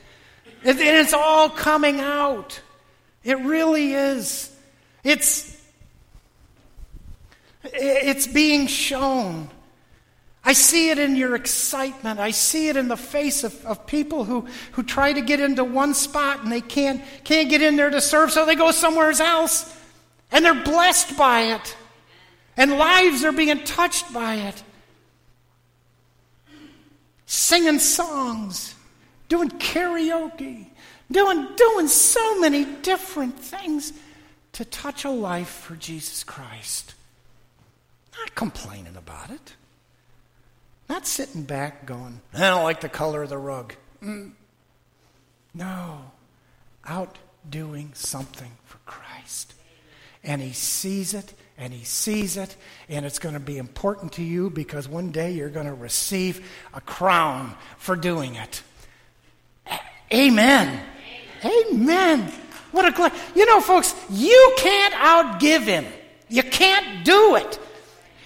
And 0.66 0.80
it's 0.80 1.14
all 1.14 1.48
coming 1.48 2.00
out. 2.00 2.60
It 3.22 3.38
really 3.38 3.92
is. 3.92 4.54
It's, 5.04 5.56
It's 7.72 8.26
being 8.26 8.66
shown. 8.66 9.48
I 10.44 10.52
see 10.52 10.90
it 10.90 10.98
in 11.00 11.16
your 11.16 11.34
excitement. 11.34 12.20
I 12.20 12.30
see 12.30 12.68
it 12.68 12.76
in 12.76 12.86
the 12.86 12.96
face 12.96 13.42
of, 13.42 13.66
of 13.66 13.84
people 13.86 14.24
who, 14.24 14.46
who 14.72 14.84
try 14.84 15.12
to 15.12 15.20
get 15.20 15.40
into 15.40 15.64
one 15.64 15.92
spot 15.92 16.44
and 16.44 16.52
they 16.52 16.60
can't, 16.60 17.02
can't 17.24 17.50
get 17.50 17.62
in 17.62 17.74
there 17.74 17.90
to 17.90 18.00
serve, 18.00 18.30
so 18.30 18.46
they 18.46 18.54
go 18.54 18.70
somewhere 18.70 19.10
else. 19.20 19.76
And 20.30 20.44
they're 20.44 20.54
blessed 20.54 21.16
by 21.16 21.54
it. 21.54 21.76
And 22.56 22.78
lives 22.78 23.24
are 23.24 23.32
being 23.32 23.64
touched 23.64 24.12
by 24.12 24.36
it. 24.36 24.62
Singing 27.26 27.80
songs, 27.80 28.75
doing 29.28 29.48
karaoke, 29.50 30.66
doing, 31.10 31.48
doing 31.56 31.88
so 31.88 32.40
many 32.40 32.64
different 32.64 33.38
things 33.38 33.92
to 34.52 34.64
touch 34.64 35.04
a 35.04 35.10
life 35.10 35.48
for 35.48 35.76
Jesus 35.76 36.24
Christ. 36.24 36.94
Not 38.18 38.34
complaining 38.34 38.96
about 38.96 39.30
it. 39.30 39.54
Not 40.88 41.06
sitting 41.06 41.42
back 41.42 41.84
going, 41.84 42.20
I 42.32 42.40
don't 42.40 42.62
like 42.62 42.80
the 42.80 42.88
color 42.88 43.22
of 43.24 43.28
the 43.28 43.38
rug. 43.38 43.74
Mm. 44.02 44.32
No. 45.52 46.12
Out 46.84 47.18
doing 47.48 47.90
something 47.94 48.52
for 48.64 48.78
Christ. 48.86 49.54
And 50.22 50.40
he 50.40 50.52
sees 50.52 51.12
it 51.12 51.34
and 51.58 51.72
he 51.72 51.84
sees 51.84 52.36
it, 52.36 52.54
and 52.88 53.06
it's 53.06 53.18
going 53.18 53.32
to 53.32 53.40
be 53.40 53.56
important 53.56 54.12
to 54.12 54.22
you 54.22 54.50
because 54.50 54.88
one 54.88 55.10
day 55.10 55.32
you're 55.32 55.48
going 55.48 55.66
to 55.66 55.74
receive 55.74 56.46
a 56.74 56.80
crown 56.82 57.54
for 57.78 57.96
doing 57.96 58.34
it. 58.34 58.62
Amen. 60.12 60.80
Amen. 61.44 62.32
What 62.72 62.86
a 62.86 62.90
glad. 62.90 63.12
You 63.34 63.46
know, 63.46 63.60
folks, 63.60 63.94
you 64.10 64.54
can't 64.58 64.94
outgive 64.94 65.62
him. 65.62 65.86
You 66.28 66.42
can't 66.42 67.04
do 67.04 67.36
it. 67.36 67.58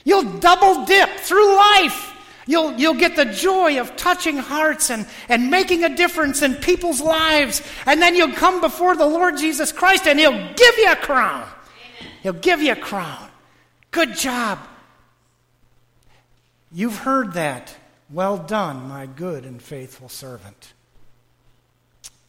You'll 0.05 0.39
double 0.39 0.85
dip 0.87 1.11
through 1.19 1.57
life. 1.57 2.07
You'll, 2.47 2.73
you'll 2.73 2.95
get 2.95 3.17
the 3.17 3.27
joy 3.27 3.79
of 3.81 3.95
touching 3.97 4.39
hearts 4.39 4.91
and, 4.91 5.07
and 5.29 5.51
making 5.51 5.85
a 5.85 5.95
difference 5.95 6.43
in 6.43 6.57
people's 6.57 7.01
lives. 7.01 7.63
And 7.87 8.03
then 8.03 8.17
you'll 8.17 8.33
come 8.33 8.61
before 8.61 8.97
the 8.97 9.07
Lord 9.07 9.37
Jesus 9.37 9.71
Christ 9.71 10.07
and 10.07 10.19
He'll 10.19 10.33
give 10.33 10.79
you 10.79 10.91
a 10.91 10.97
crown. 10.97 11.43
Amen. 11.43 12.13
He'll 12.23 12.33
give 12.33 12.61
you 12.61 12.73
a 12.73 12.77
crown. 12.77 13.29
Good 13.91 14.17
job. 14.17 14.59
You've 16.73 16.99
heard 16.99 17.35
that. 17.35 17.77
Well 18.11 18.39
done, 18.39 18.89
my 18.89 19.07
good 19.07 19.45
and 19.45 19.63
faithful 19.63 20.09
servant. 20.09 20.73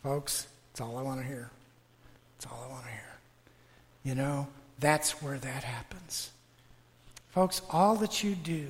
Folks, 0.03 0.47
that's 0.71 0.81
all 0.81 0.97
I 0.97 1.01
want 1.01 1.19
to 1.21 1.25
hear. 1.25 1.49
That's 2.37 2.51
all 2.51 2.63
I 2.67 2.71
want 2.71 2.83
to 2.85 2.91
hear. 2.91 3.01
You 4.03 4.15
know, 4.15 4.47
that's 4.79 5.21
where 5.21 5.37
that 5.37 5.63
happens. 5.63 6.31
Folks, 7.29 7.61
all 7.69 7.95
that 7.97 8.23
you 8.23 8.35
do, 8.35 8.67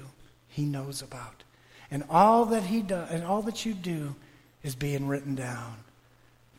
he 0.48 0.64
knows 0.64 1.02
about. 1.02 1.44
And 1.90 2.04
all 2.10 2.46
that 2.46 2.64
he 2.64 2.82
does 2.82 3.10
and 3.12 3.24
all 3.24 3.42
that 3.44 3.66
you 3.66 3.74
do 3.74 4.16
is 4.64 4.76
being 4.76 5.08
written 5.08 5.36
down. 5.36 5.78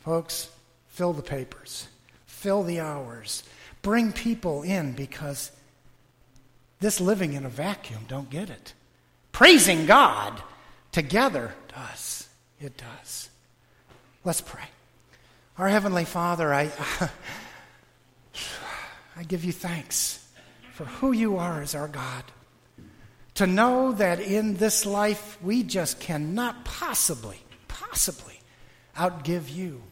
Folks, 0.00 0.50
fill 0.88 1.12
the 1.12 1.22
papers. 1.22 1.88
Fill 2.26 2.62
the 2.62 2.80
hours. 2.80 3.44
Bring 3.82 4.12
people 4.12 4.62
in 4.62 4.92
because 4.92 5.52
this 6.80 7.00
living 7.00 7.34
in 7.34 7.44
a 7.44 7.48
vacuum 7.48 8.04
don't 8.08 8.28
get 8.28 8.50
it. 8.50 8.72
Praising 9.30 9.86
God 9.86 10.42
together 10.90 11.54
does. 11.74 12.28
It 12.60 12.76
does. 12.76 13.30
Let's 14.24 14.40
pray. 14.40 14.62
Our 15.58 15.68
Heavenly 15.68 16.04
Father, 16.04 16.54
I, 16.54 16.70
I 19.16 19.24
give 19.24 19.44
you 19.44 19.52
thanks 19.52 20.24
for 20.72 20.84
who 20.84 21.10
you 21.12 21.38
are 21.38 21.60
as 21.60 21.74
our 21.74 21.88
God. 21.88 22.24
To 23.34 23.46
know 23.46 23.92
that 23.92 24.20
in 24.20 24.56
this 24.56 24.86
life 24.86 25.38
we 25.42 25.64
just 25.64 25.98
cannot 25.98 26.64
possibly, 26.64 27.38
possibly 27.66 28.38
outgive 28.96 29.52
you. 29.52 29.82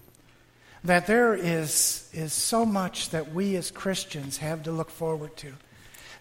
That 0.85 1.09
there 1.09 1.35
is, 1.35 2.09
is 2.13 2.33
so 2.33 2.65
much 2.65 3.11
that 3.11 3.35
we 3.35 3.57
as 3.57 3.71
Christians 3.71 4.39
have 4.39 4.63
to 4.63 4.73
look 4.73 4.91
forward 4.91 5.37
to. 5.39 5.53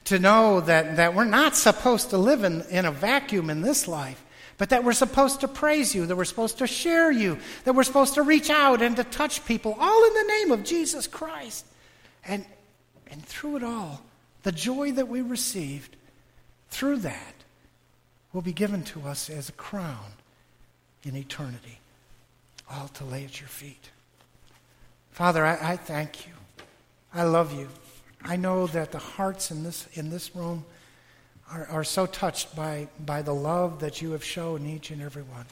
To 0.05 0.17
know 0.17 0.61
that, 0.61 0.95
that 0.95 1.13
we're 1.13 1.25
not 1.25 1.55
supposed 1.55 2.09
to 2.09 2.17
live 2.17 2.43
in, 2.43 2.63
in 2.69 2.85
a 2.85 2.91
vacuum 2.91 3.51
in 3.51 3.61
this 3.61 3.87
life, 3.87 4.23
but 4.59 4.69
that 4.69 4.83
we're 4.83 4.91
supposed 4.91 5.39
to 5.39 5.47
praise 5.47 5.95
you, 5.95 6.05
that 6.05 6.17
we're 6.17 6.25
supposed 6.25 6.57
to 6.57 6.67
share 6.67 7.09
you, 7.09 7.39
that 7.63 7.73
we're 7.73 7.83
supposed 7.83 8.15
to 8.15 8.21
reach 8.21 8.49
out 8.49 8.81
and 8.81 8.97
to 8.97 9.05
touch 9.05 9.45
people, 9.45 9.75
all 9.79 10.05
in 10.05 10.13
the 10.13 10.23
name 10.23 10.51
of 10.51 10.65
Jesus 10.65 11.07
Christ. 11.07 11.65
And, 12.25 12.45
and 13.09 13.25
through 13.25 13.55
it 13.55 13.63
all, 13.63 14.01
the 14.43 14.51
joy 14.51 14.91
that 14.91 15.07
we 15.07 15.21
received 15.21 15.95
through 16.69 16.97
that 16.97 17.35
will 18.33 18.41
be 18.41 18.51
given 18.51 18.83
to 18.83 19.01
us 19.03 19.29
as 19.29 19.47
a 19.47 19.53
crown 19.53 20.11
in 21.03 21.15
eternity, 21.15 21.79
all 22.69 22.89
to 22.89 23.05
lay 23.05 23.23
at 23.23 23.39
your 23.39 23.47
feet. 23.47 23.89
Father, 25.11 25.45
I, 25.45 25.71
I 25.71 25.77
thank 25.77 26.27
you. 26.27 26.33
I 27.13 27.23
love 27.23 27.57
you. 27.57 27.69
I 28.25 28.35
know 28.35 28.67
that 28.67 28.91
the 28.91 28.99
hearts 28.99 29.51
in 29.51 29.63
this, 29.63 29.87
in 29.93 30.09
this 30.09 30.35
room 30.35 30.65
are, 31.51 31.67
are 31.69 31.83
so 31.83 32.05
touched 32.05 32.55
by, 32.55 32.87
by 33.05 33.21
the 33.21 33.33
love 33.33 33.79
that 33.79 34.01
you 34.01 34.11
have 34.11 34.23
shown 34.23 34.65
each 34.65 34.91
and 34.91 35.01
every 35.01 35.23
one. 35.23 35.45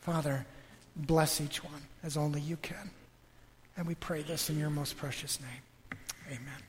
Father, 0.00 0.46
bless 0.94 1.40
each 1.40 1.62
one 1.62 1.82
as 2.02 2.16
only 2.16 2.40
you 2.40 2.56
can. 2.56 2.90
And 3.76 3.86
we 3.86 3.94
pray 3.96 4.22
this 4.22 4.48
in 4.48 4.58
your 4.58 4.70
most 4.70 4.96
precious 4.96 5.38
name. 5.40 5.98
Amen. 6.28 6.62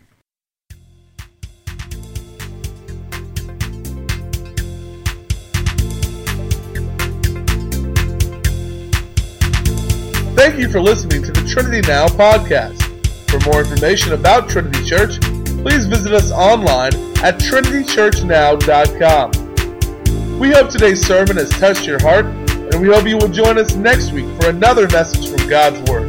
Thank 10.36 10.60
you 10.60 10.70
for 10.70 10.80
listening 10.80 11.24
to 11.24 11.32
the 11.32 11.48
Trinity 11.48 11.82
Now 11.88 12.08
podcast. 12.08 12.84
For 13.30 13.40
more 13.50 13.62
information 13.62 14.14
about 14.14 14.50
Trinity 14.50 14.86
Church, 14.86 15.20
please 15.68 15.86
visit 15.86 16.14
us 16.14 16.32
online 16.32 16.96
at 17.22 17.38
trinitychurchnow.com. 17.40 20.40
We 20.40 20.52
hope 20.52 20.70
today's 20.70 21.06
sermon 21.06 21.36
has 21.36 21.50
touched 21.50 21.86
your 21.86 22.02
heart, 22.02 22.26
and 22.26 22.80
we 22.80 22.88
hope 22.88 23.06
you 23.06 23.18
will 23.18 23.28
join 23.28 23.58
us 23.58 23.76
next 23.76 24.14
week 24.14 24.28
for 24.40 24.48
another 24.48 24.88
message 24.88 25.30
from 25.30 25.46
God's 25.50 25.82
Word. 25.92 26.07